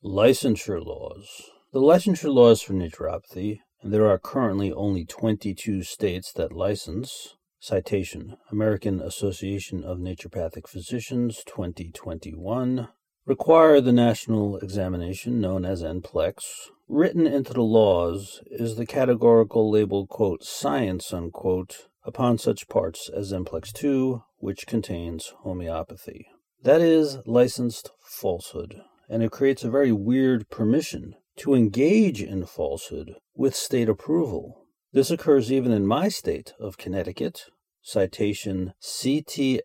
[0.03, 1.51] Licensure laws.
[1.73, 7.37] The licensure laws for naturopathy, and there are currently only 22 states that license.
[7.61, 12.89] Citation American Association of Naturopathic Physicians 2021
[13.29, 16.71] require the national examination known as NPLEX.
[16.89, 23.31] Written into the laws is the categorical label, quote, science, unquote, upon such parts as
[23.31, 26.27] NPLEX 2, which contains homeopathy.
[26.63, 28.81] That is licensed falsehood,
[29.11, 34.65] and it creates a very weird permission to engage in falsehood with state approval.
[34.95, 37.45] This occurs even in my state of Connecticut.
[37.83, 39.61] Citation CTSDPH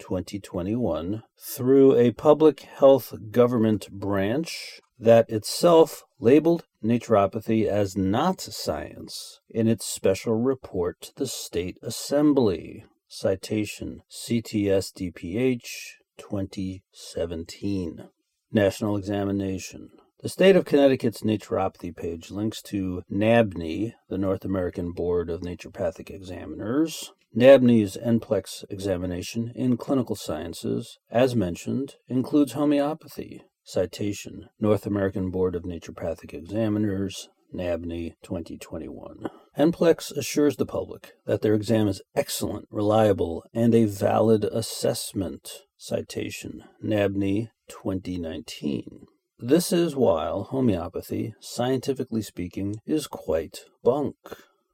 [0.00, 9.68] 2021 through a public health government branch that itself labeled naturopathy as not science in
[9.68, 12.84] its special report to the State Assembly.
[13.08, 15.68] Citation CTSDPH
[16.16, 18.08] 2017.
[18.52, 19.90] National Examination.
[20.22, 26.10] The state of Connecticut's naturopathy page links to NABNE, the North American Board of Naturopathic
[26.10, 27.12] Examiners.
[27.36, 33.44] NABNE's NPLEX examination in clinical sciences, as mentioned, includes homeopathy.
[33.62, 39.28] Citation North American Board of Naturopathic Examiners, NABNE 2021.
[39.56, 45.66] NPLEX assures the public that their exam is excellent, reliable, and a valid assessment.
[45.76, 49.06] Citation NABNE 2019.
[49.38, 54.16] This is while homeopathy, scientifically speaking, is quite bunk.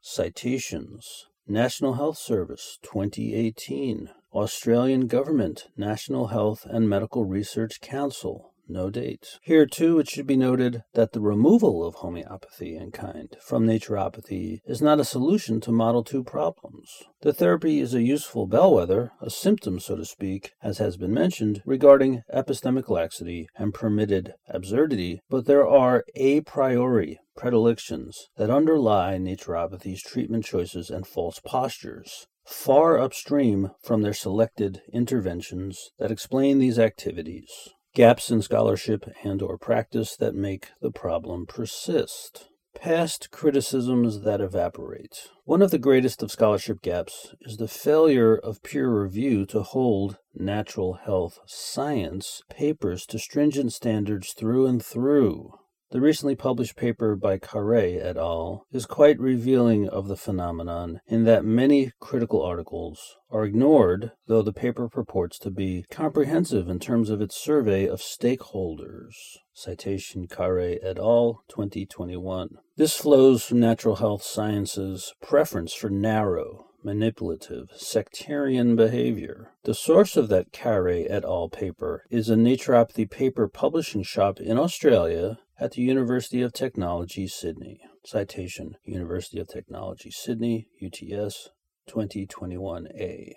[0.01, 9.39] Citations National Health Service 2018, Australian Government, National Health and Medical Research Council no date.
[9.43, 14.61] Here, too, it should be noted that the removal of homeopathy in kind from naturopathy
[14.67, 17.05] is not a solution to Model 2 problems.
[17.23, 21.63] The therapy is a useful bellwether, a symptom, so to speak, as has been mentioned,
[21.65, 30.03] regarding epistemic laxity and permitted absurdity, but there are a priori predilections that underlie naturopathy's
[30.03, 37.51] treatment choices and false postures far upstream from their selected interventions that explain these activities
[37.97, 42.51] gaps in scholarship and or practice that make the problem persist.
[42.75, 45.31] Past criticisms that evaporate.
[45.45, 50.19] One of the greatest of scholarship gaps is the failure of peer review to hold
[50.35, 55.55] natural health science papers to stringent standards through and through
[55.93, 58.67] the recently published paper by Carre et al.
[58.73, 64.53] is quite revealing of the phenomenon in that many critical articles are ignored, though the
[64.53, 69.15] paper purports to be comprehensive in terms of its survey of stakeholders.
[69.55, 71.45] Citation Carre et al.
[71.49, 72.59] 2021.
[72.77, 79.53] This flows from natural health sciences' preference for narrow, manipulative, sectarian behavior.
[79.63, 81.49] The source of that Carre et al.
[81.49, 87.81] paper is a naturopathy paper publishing shop in Australia at the University of Technology, Sydney.
[88.07, 91.51] Citation University of Technology, Sydney, UTS
[91.91, 93.33] 2021A.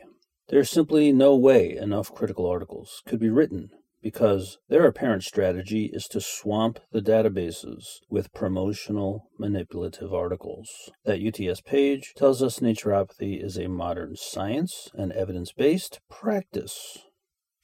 [0.48, 3.70] There's simply no way enough critical articles could be written
[4.02, 10.92] because their apparent strategy is to swamp the databases with promotional manipulative articles.
[11.04, 17.00] That UTS page tells us naturopathy is a modern science and evidence based practice.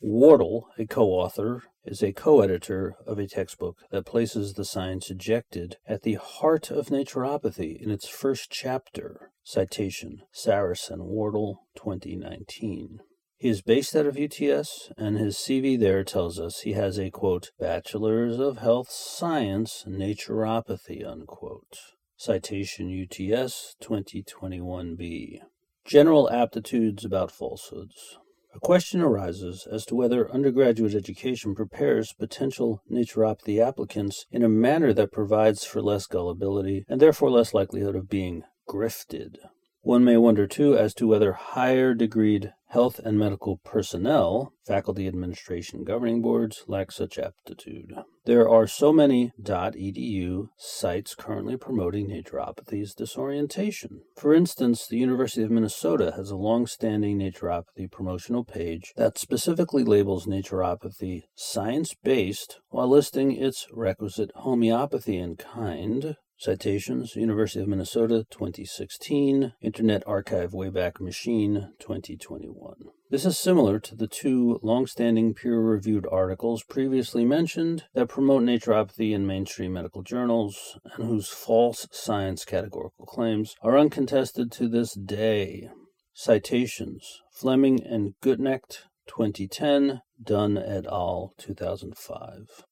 [0.02, 5.10] Wardle, a co author, is a co editor of a textbook that places the science
[5.10, 9.32] ejected at the heart of naturopathy in its first chapter.
[9.44, 13.00] Citation Sarris and Wardle, 2019.
[13.38, 17.12] He is based out of UTS, and his CV there tells us he has a
[17.12, 21.78] quote, Bachelor's of Health Science, Naturopathy, unquote.
[22.18, 25.40] Citation UTS 2021b.
[25.86, 28.18] General aptitudes about falsehoods.
[28.56, 34.94] A question arises as to whether undergraduate education prepares potential naturopathy applicants in a manner
[34.94, 39.36] that provides for less gullibility and therefore less likelihood of being grifted.
[39.82, 45.86] One may wonder too as to whether higher degreed Health and medical personnel, faculty administration
[45.86, 47.94] governing boards lack such aptitude.
[48.26, 54.02] There are so many .edu sites currently promoting naturopathy's disorientation.
[54.18, 60.26] For instance, the University of Minnesota has a long-standing naturopathy promotional page that specifically labels
[60.26, 70.03] naturopathy science-based while listing its requisite homeopathy in kind Citations University of Minnesota 2016, Internet
[70.06, 72.76] Archive Wayback Machine 2021.
[73.10, 79.26] This is similar to the two long-standing peer-reviewed articles previously mentioned that promote naturopathy in
[79.26, 85.70] mainstream medical journals and whose false science categorical claims are uncontested to this day.
[86.14, 91.34] Citations Fleming and Gutknecht 2010, Dunn et al.
[91.38, 92.66] 2005.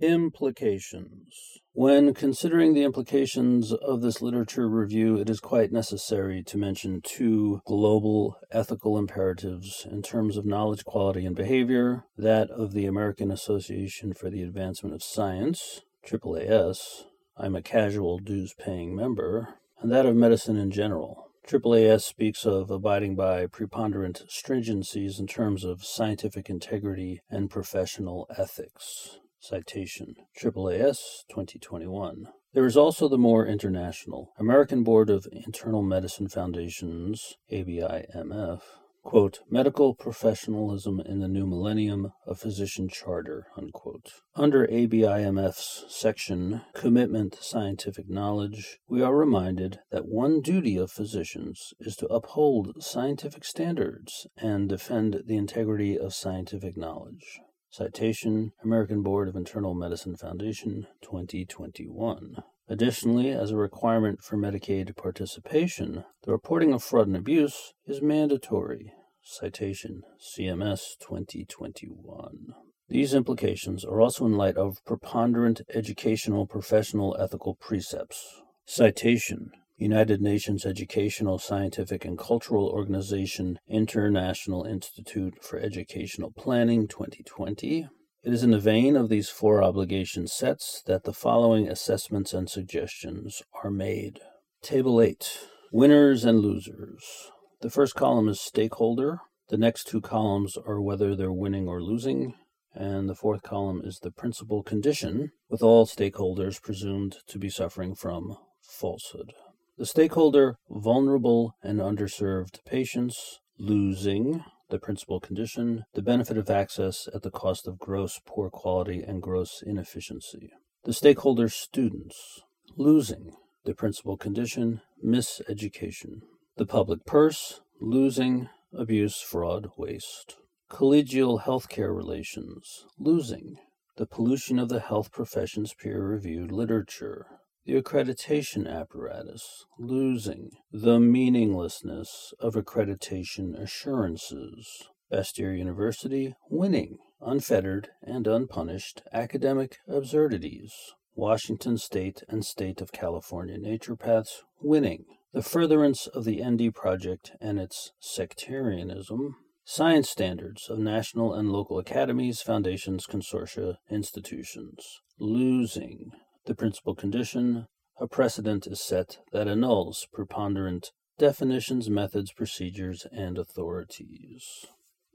[0.00, 1.58] Implications.
[1.80, 7.60] When considering the implications of this literature review, it is quite necessary to mention two
[7.66, 14.12] global ethical imperatives in terms of knowledge quality and behavior that of the American Association
[14.12, 17.04] for the Advancement of Science, AAAS,
[17.36, 21.30] I'm a casual dues paying member, and that of medicine in general.
[21.46, 29.20] AAAS speaks of abiding by preponderant stringencies in terms of scientific integrity and professional ethics.
[29.40, 32.26] Citation AAAS 2021.
[32.54, 38.62] There is also the more international American Board of Internal Medicine Foundations, ABIMF,
[39.04, 44.12] quote, Medical Professionalism in the New Millennium, a Physician Charter, unquote.
[44.34, 51.72] Under ABIMF's section, Commitment to Scientific Knowledge, we are reminded that one duty of physicians
[51.80, 57.40] is to uphold scientific standards and defend the integrity of scientific knowledge.
[57.70, 62.36] Citation American Board of Internal Medicine Foundation 2021.
[62.66, 68.94] Additionally, as a requirement for Medicaid participation, the reporting of fraud and abuse is mandatory.
[69.22, 72.54] Citation CMS 2021.
[72.88, 78.40] These implications are also in light of preponderant educational professional ethical precepts.
[78.64, 79.50] Citation
[79.80, 87.88] United Nations Educational, Scientific, and Cultural Organization International Institute for Educational Planning 2020.
[88.24, 92.50] It is in the vein of these four obligation sets that the following assessments and
[92.50, 94.18] suggestions are made.
[94.62, 97.30] Table 8 Winners and Losers.
[97.60, 99.20] The first column is stakeholder.
[99.48, 102.34] The next two columns are whether they're winning or losing.
[102.74, 107.94] And the fourth column is the principal condition, with all stakeholders presumed to be suffering
[107.94, 109.32] from falsehood.
[109.78, 117.22] The stakeholder, vulnerable and underserved patients, losing the principal condition, the benefit of access at
[117.22, 120.50] the cost of gross poor quality and gross inefficiency.
[120.82, 122.40] The stakeholder, students,
[122.76, 126.22] losing the principal condition, miseducation.
[126.56, 130.38] The public purse, losing abuse, fraud, waste.
[130.68, 133.58] Collegial healthcare relations, losing
[133.96, 137.37] the pollution of the health profession's peer reviewed literature,
[137.68, 144.88] the accreditation apparatus, losing the meaninglessness of accreditation assurances.
[145.12, 150.72] Bastyr University, winning unfettered and unpunished academic absurdities.
[151.14, 155.04] Washington State and State of California naturopaths, winning
[155.34, 159.34] the furtherance of the ND Project and its sectarianism.
[159.66, 166.12] Science standards of national and local academies, foundations, consortia, institutions, losing
[166.48, 167.66] the principal condition,
[168.00, 174.64] a precedent is set that annuls preponderant definitions, methods, procedures, and authorities.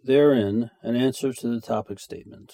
[0.03, 2.53] Therein, an answer to the topic statement.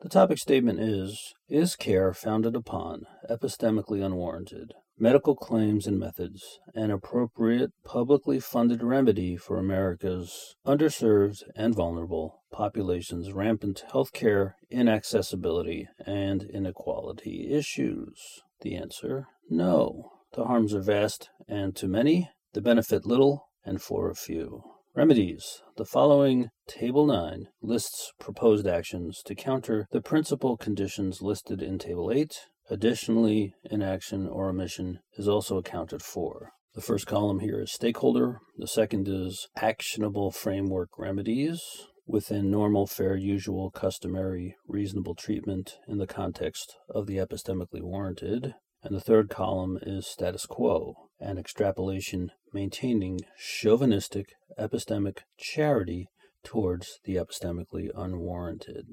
[0.00, 6.90] The topic statement is Is care founded upon, epistemically unwarranted, medical claims and methods, an
[6.90, 17.48] appropriate publicly funded remedy for America's underserved and vulnerable population's rampant healthcare inaccessibility and inequality
[17.50, 18.42] issues?
[18.62, 20.12] The answer no.
[20.34, 24.62] The harms are vast and to many, the benefit little and for a few.
[24.94, 25.62] Remedies.
[25.76, 32.10] The following Table 9 lists proposed actions to counter the principal conditions listed in Table
[32.10, 32.34] 8
[32.68, 36.50] Additionally, inaction or omission is also accounted for.
[36.74, 38.40] The first column here is stakeholder.
[38.58, 41.62] The second is actionable framework remedies
[42.06, 48.54] within normal, fair, usual, customary, reasonable treatment in the context of the epistemically warranted.
[48.82, 54.26] And the third column is status quo, an extrapolation maintaining chauvinistic
[54.58, 56.08] epistemic charity
[56.44, 58.86] towards the epistemically unwarranted.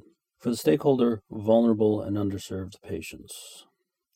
[0.43, 3.65] For the stakeholder, vulnerable and underserved patients,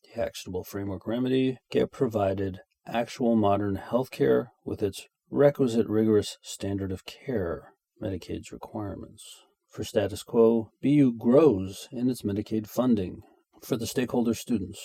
[0.04, 7.06] the actionable framework remedy get provided actual modern healthcare with its requisite rigorous standard of
[7.06, 7.72] care.
[8.02, 9.24] Medicaid's requirements.
[9.70, 13.22] For status quo, BU grows in its Medicaid funding.
[13.62, 14.82] For the stakeholder students,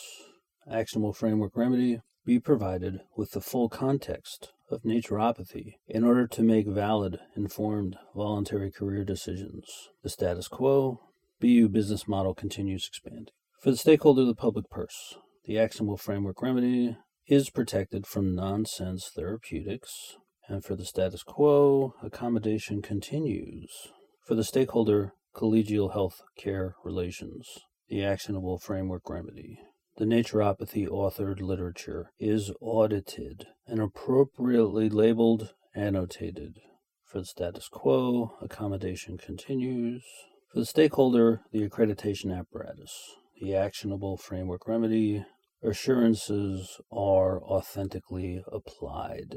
[0.72, 6.68] actionable framework remedy be provided with the full context of naturopathy in order to make
[6.70, 9.90] valid, informed, voluntary career decisions.
[10.04, 11.02] The status quo,
[11.44, 13.34] BU business model continues expanding.
[13.60, 16.96] For the stakeholder, the public purse, the actionable framework remedy
[17.28, 20.16] is protected from nonsense therapeutics.
[20.48, 23.90] And for the status quo, accommodation continues.
[24.26, 27.50] For the stakeholder, collegial health care relations,
[27.90, 29.60] the actionable framework remedy.
[29.98, 36.60] The naturopathy authored literature is audited and appropriately labeled, annotated.
[37.04, 40.06] For the status quo, accommodation continues.
[40.54, 42.94] For the stakeholder, the accreditation apparatus,
[43.42, 45.26] the actionable framework remedy,
[45.64, 49.34] assurances are authentically applied.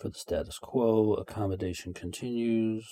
[0.00, 2.84] For the status quo, accommodation continues.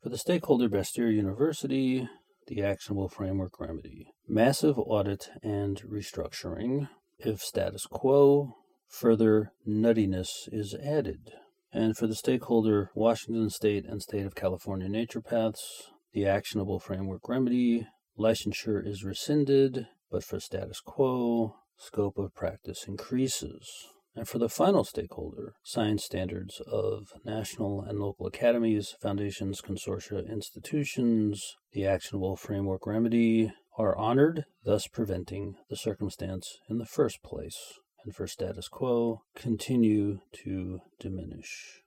[0.00, 2.08] For the stakeholder Bastyr University,
[2.46, 4.06] the actionable framework remedy.
[4.28, 6.88] Massive audit and restructuring.
[7.18, 8.54] If status quo,
[8.86, 11.32] further nuttiness is added.
[11.72, 17.86] And for the stakeholder Washington State and State of California naturopaths, the actionable framework remedy.
[18.18, 23.88] Licensure is rescinded, but for status quo, scope of practice increases.
[24.14, 31.56] And for the final stakeholder, science standards of national and local academies, foundations, consortia, institutions,
[31.72, 37.56] the actionable framework remedy are honored, thus preventing the circumstance in the first place.
[38.04, 41.80] And for status quo, continue to diminish.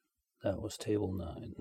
[0.44, 1.54] That was Table 9.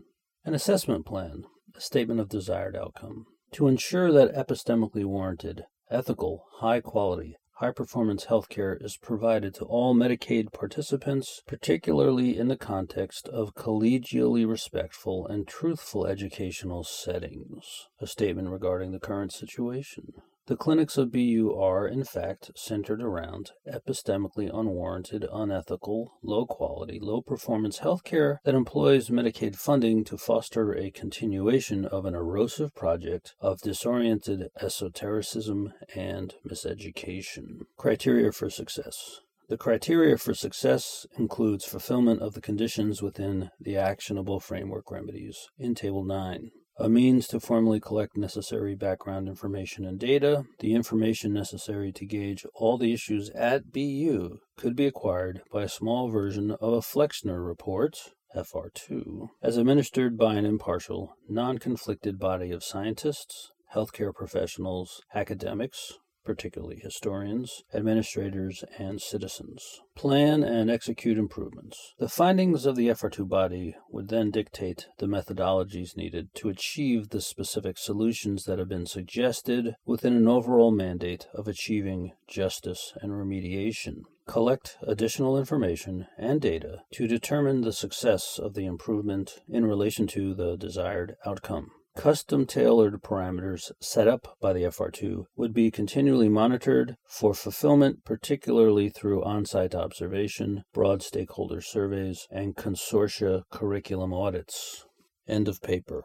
[0.47, 1.45] An assessment plan,
[1.75, 3.25] a statement of desired outcome.
[3.53, 9.95] To ensure that epistemically warranted, ethical, high quality, high performance healthcare is provided to all
[9.95, 17.89] Medicaid participants, particularly in the context of collegially respectful and truthful educational settings.
[18.01, 20.13] A statement regarding the current situation.
[20.47, 27.23] The clinics of BU are, in fact, centered around epistemically unwarranted, unethical, low quality, low
[27.23, 33.63] performance healthcare that employs Medicaid funding to foster a continuation of an erosive project of
[33.63, 37.61] disoriented esotericism and miseducation.
[37.79, 39.21] Criteria for success.
[39.49, 45.75] The criteria for success includes fulfillment of the conditions within the actionable framework remedies in
[45.75, 50.45] Table 9 a means to formally collect necessary background information and data.
[50.59, 55.69] The information necessary to gauge all the issues at BU could be acquired by a
[55.69, 57.97] small version of a Flexner report,
[58.35, 66.81] FR2, as administered by an impartial, non conflicted body of scientists, healthcare professionals, academics, particularly
[66.81, 69.83] historians, administrators, and citizens.
[69.95, 71.95] Plan and execute improvements.
[71.99, 77.21] The findings of the FR2 body would then dictate the methodologies needed to achieve the
[77.21, 84.03] specific solutions that have been suggested within an overall mandate of achieving justice and remediation
[84.27, 90.35] collect additional information and data to determine the success of the improvement in relation to
[90.35, 91.71] the desired outcome.
[91.97, 98.89] Custom tailored parameters set up by the FR2 would be continually monitored for fulfillment, particularly
[98.89, 104.85] through on site observation, broad stakeholder surveys, and consortia curriculum audits.
[105.29, 106.05] End of paper.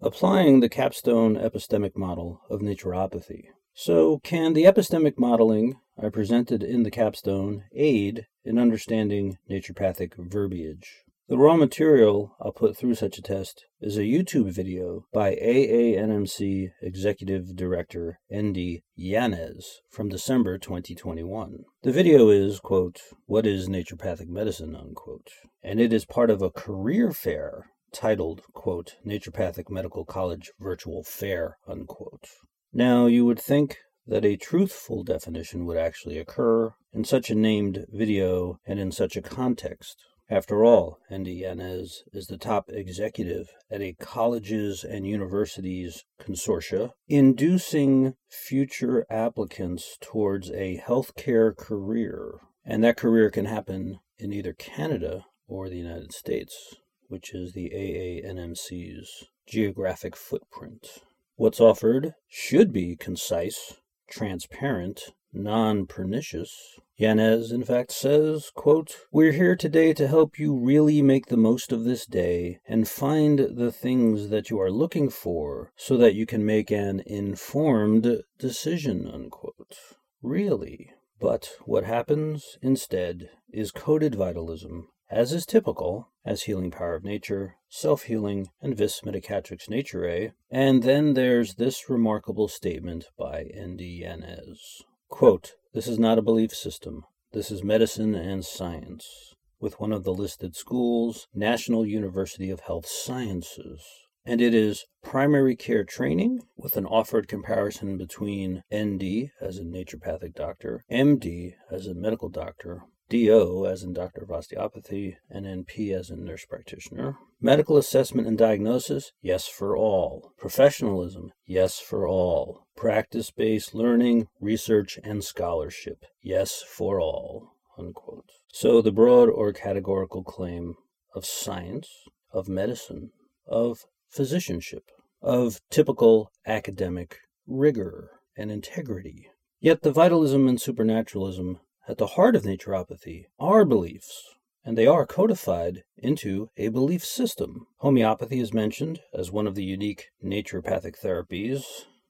[0.00, 3.48] Applying the capstone epistemic model of naturopathy.
[3.74, 11.04] So, can the epistemic modeling I presented in the capstone aid in understanding naturopathic verbiage?
[11.30, 16.70] The raw material I'll put through such a test is a YouTube video by AANMC
[16.82, 18.82] Executive Director N.D.
[18.96, 21.58] Yanez from December 2021.
[21.84, 25.28] The video is, quote, What is naturopathic medicine, unquote,
[25.62, 31.58] and it is part of a career fair titled, quote, Naturopathic Medical College Virtual Fair,
[31.68, 32.26] unquote.
[32.72, 37.86] Now, you would think that a truthful definition would actually occur in such a named
[37.88, 39.96] video and in such a context.
[40.32, 49.04] After all, Yanez is the top executive at a colleges and universities consortia, inducing future
[49.10, 52.38] applicants towards a healthcare career.
[52.64, 56.76] And that career can happen in either Canada or the United States,
[57.08, 61.02] which is the AANMC's geographic footprint.
[61.34, 66.78] What's offered should be concise, transparent, non pernicious.
[66.96, 71.72] Yanez, in fact, says, quote, We're here today to help you really make the most
[71.72, 76.26] of this day and find the things that you are looking for so that you
[76.26, 79.76] can make an informed decision, unquote.
[80.22, 80.90] Really?
[81.18, 87.56] But what happens instead is coded vitalism as is typical, as healing power of nature,
[87.68, 90.28] self healing, and vis medicatrix naturae.
[90.28, 90.30] Eh?
[90.50, 94.02] And then there's this remarkable statement by N.D.
[94.02, 94.82] Yanez.
[95.10, 97.04] Quote, This is not a belief system.
[97.32, 99.34] This is medicine and science.
[99.60, 103.84] With one of the listed schools, National University of Health Sciences
[104.24, 110.34] and it is primary care training with an offered comparison between ND as a naturopathic
[110.34, 116.08] doctor, MD as a medical doctor, DO as in doctor of osteopathy, and NP as
[116.08, 117.16] in nurse practitioner.
[117.40, 120.32] Medical assessment and diagnosis, yes for all.
[120.38, 122.66] Professionalism, yes for all.
[122.76, 127.56] Practice based learning, research, and scholarship, yes for all.
[127.76, 128.30] Unquote.
[128.52, 130.76] So the broad or categorical claim
[131.14, 131.88] of science,
[132.32, 133.10] of medicine,
[133.46, 134.84] of physicianship,
[135.20, 139.26] of typical academic rigor and integrity.
[139.60, 145.04] Yet the vitalism and supernaturalism at the heart of naturopathy are beliefs, and they are
[145.04, 147.66] codified into a belief system.
[147.78, 151.64] Homeopathy is mentioned as one of the unique naturopathic therapies,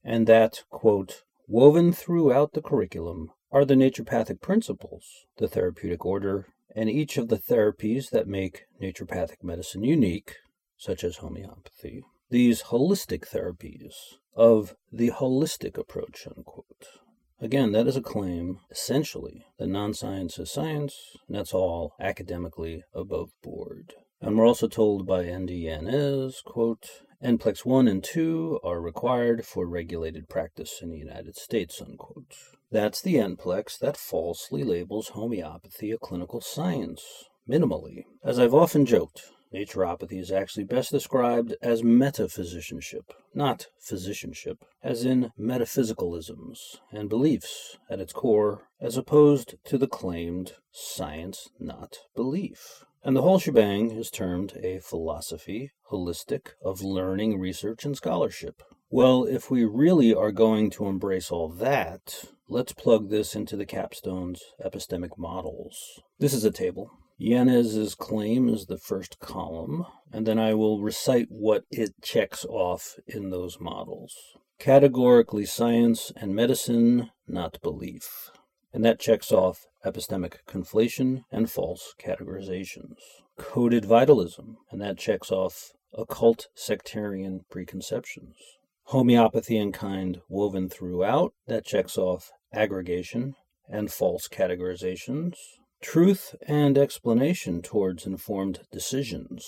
[0.05, 6.91] and that, quote, woven throughout the curriculum are the naturopathic principles, the therapeutic order, and
[6.91, 10.37] each of the therapies that make naturopathic medicine unique,
[10.77, 13.95] such as homeopathy, these holistic therapies
[14.37, 17.00] of the holistic approach, unquote.
[17.43, 22.85] Again, that is a claim, essentially, that non science is science, and that's all academically
[22.93, 23.95] above board.
[24.21, 26.91] And we're also told by NDNS, quote,
[27.25, 32.35] NPLEX 1 and 2 are required for regulated practice in the United States, unquote.
[32.71, 37.03] That's the NPLEX that falsely labels homeopathy a clinical science,
[37.49, 38.05] minimally.
[38.23, 39.23] As I've often joked,
[39.53, 47.99] Naturopathy is actually best described as metaphysicianship, not physicianship, as in metaphysicalisms and beliefs at
[47.99, 52.85] its core, as opposed to the claimed science, not belief.
[53.03, 58.63] And the whole shebang is termed a philosophy, holistic, of learning, research, and scholarship.
[58.89, 63.67] Well, if we really are going to embrace all that, let's plug this into the
[63.67, 66.01] capstone's epistemic models.
[66.19, 71.27] This is a table Yanez's claim is the first column, and then I will recite
[71.29, 74.17] what it checks off in those models.
[74.59, 78.31] Categorically science and medicine, not belief.
[78.73, 82.97] And that checks off epistemic conflation and false categorizations.
[83.37, 88.37] Coded vitalism, and that checks off occult sectarian preconceptions.
[88.85, 93.35] Homeopathy and kind woven throughout, that checks off aggregation
[93.69, 95.35] and false categorizations.
[95.83, 99.47] Truth and explanation towards informed decisions.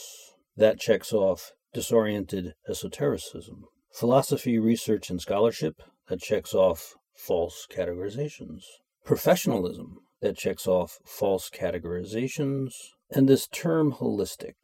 [0.57, 3.65] That checks off disoriented esotericism.
[3.93, 5.83] Philosophy, research, and scholarship.
[6.09, 8.63] That checks off false categorizations.
[9.05, 9.99] Professionalism.
[10.21, 12.73] That checks off false categorizations.
[13.11, 14.55] And this term holistic.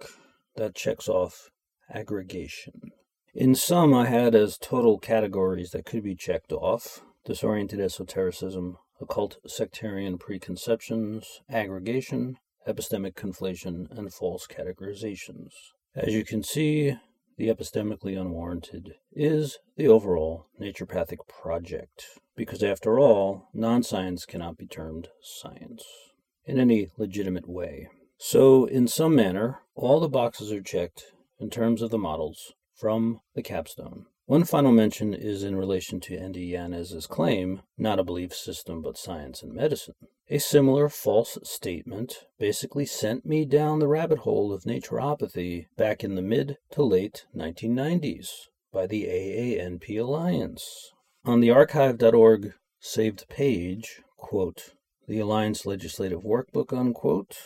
[0.57, 1.51] That checks off
[1.93, 2.93] aggregation.
[3.35, 9.39] In sum, I had as total categories that could be checked off disoriented esotericism, occult
[9.47, 15.53] sectarian preconceptions, aggregation, epistemic conflation, and false categorizations.
[15.95, 16.97] As you can see,
[17.37, 22.05] the epistemically unwarranted is the overall naturopathic project,
[22.37, 25.85] because after all, non science cannot be termed science
[26.45, 27.89] in any legitimate way.
[28.19, 31.05] So, in some manner, all the boxes are checked
[31.39, 34.07] in terms of the models from the capstone.
[34.29, 36.53] One final mention is in relation to N.D.
[36.53, 39.95] Yanez's claim, not a belief system but science and medicine.
[40.29, 46.15] A similar false statement basically sent me down the rabbit hole of naturopathy back in
[46.15, 48.29] the mid to late 1990s
[48.71, 50.93] by the AANP Alliance.
[51.25, 54.75] On the archive.org saved page, quote,
[55.07, 57.39] the Alliance Legislative Workbook, unquote,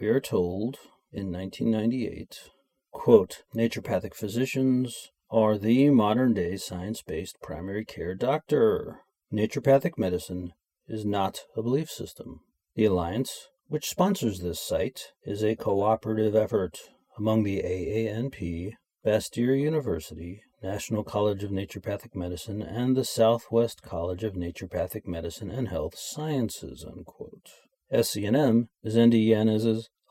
[0.00, 0.78] we are told
[1.12, 2.48] in 1998,
[2.92, 9.00] quote, naturopathic physicians are the modern day science based primary care doctor.
[9.32, 10.52] Naturopathic medicine
[10.88, 12.40] is not a belief system.
[12.74, 16.78] The Alliance, which sponsors this site, is a cooperative effort
[17.16, 18.72] among the AANP,
[19.06, 25.68] Bastyr University, National College of Naturopathic Medicine, and the Southwest College of Naturopathic Medicine and
[25.68, 26.84] Health Sciences.
[26.84, 27.50] Unquote.
[27.92, 29.14] SCNM is ND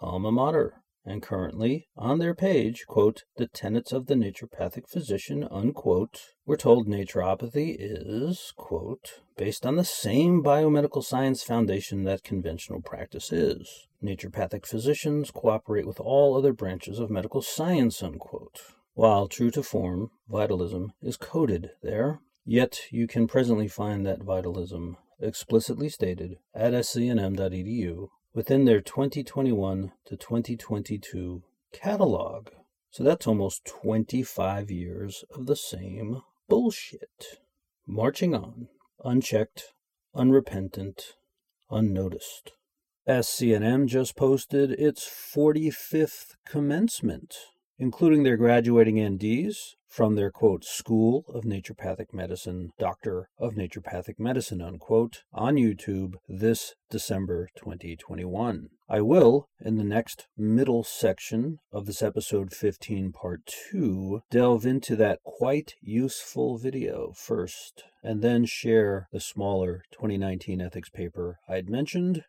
[0.01, 0.75] alma mater
[1.09, 6.87] and currently on their page, quote, the tenets of the naturopathic physician, unquote, we're told
[6.87, 13.87] naturopathy is, quote, based on the same biomedical science foundation that conventional practice is.
[14.03, 18.61] Naturopathic physicians cooperate with all other branches of medical science, unquote.
[18.93, 24.97] While true to form, vitalism is coded there, yet you can presently find that vitalism
[25.19, 32.49] explicitly stated at scnm.edu within their 2021 to 2022 catalog.
[32.91, 37.39] So that's almost 25 years of the same bullshit.
[37.85, 38.67] Marching on,
[39.03, 39.73] unchecked,
[40.15, 41.15] unrepentant,
[41.69, 42.51] unnoticed.
[43.07, 47.35] SCNM just posted its 45th commencement,
[47.77, 54.61] including their graduating NDs from their quote School of Naturopathic Medicine, Doctor of Naturopathic Medicine
[54.61, 58.69] unquote, on YouTube this December 2021.
[58.87, 63.41] I will, in the next middle section of this episode 15 part
[63.71, 70.89] 2, delve into that quite useful video first, and then share the smaller 2019 ethics
[70.89, 72.23] paper I'd mentioned.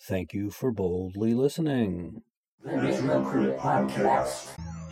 [0.00, 2.22] Thank you for boldly listening.
[2.62, 4.85] The Naturocrit Podcast.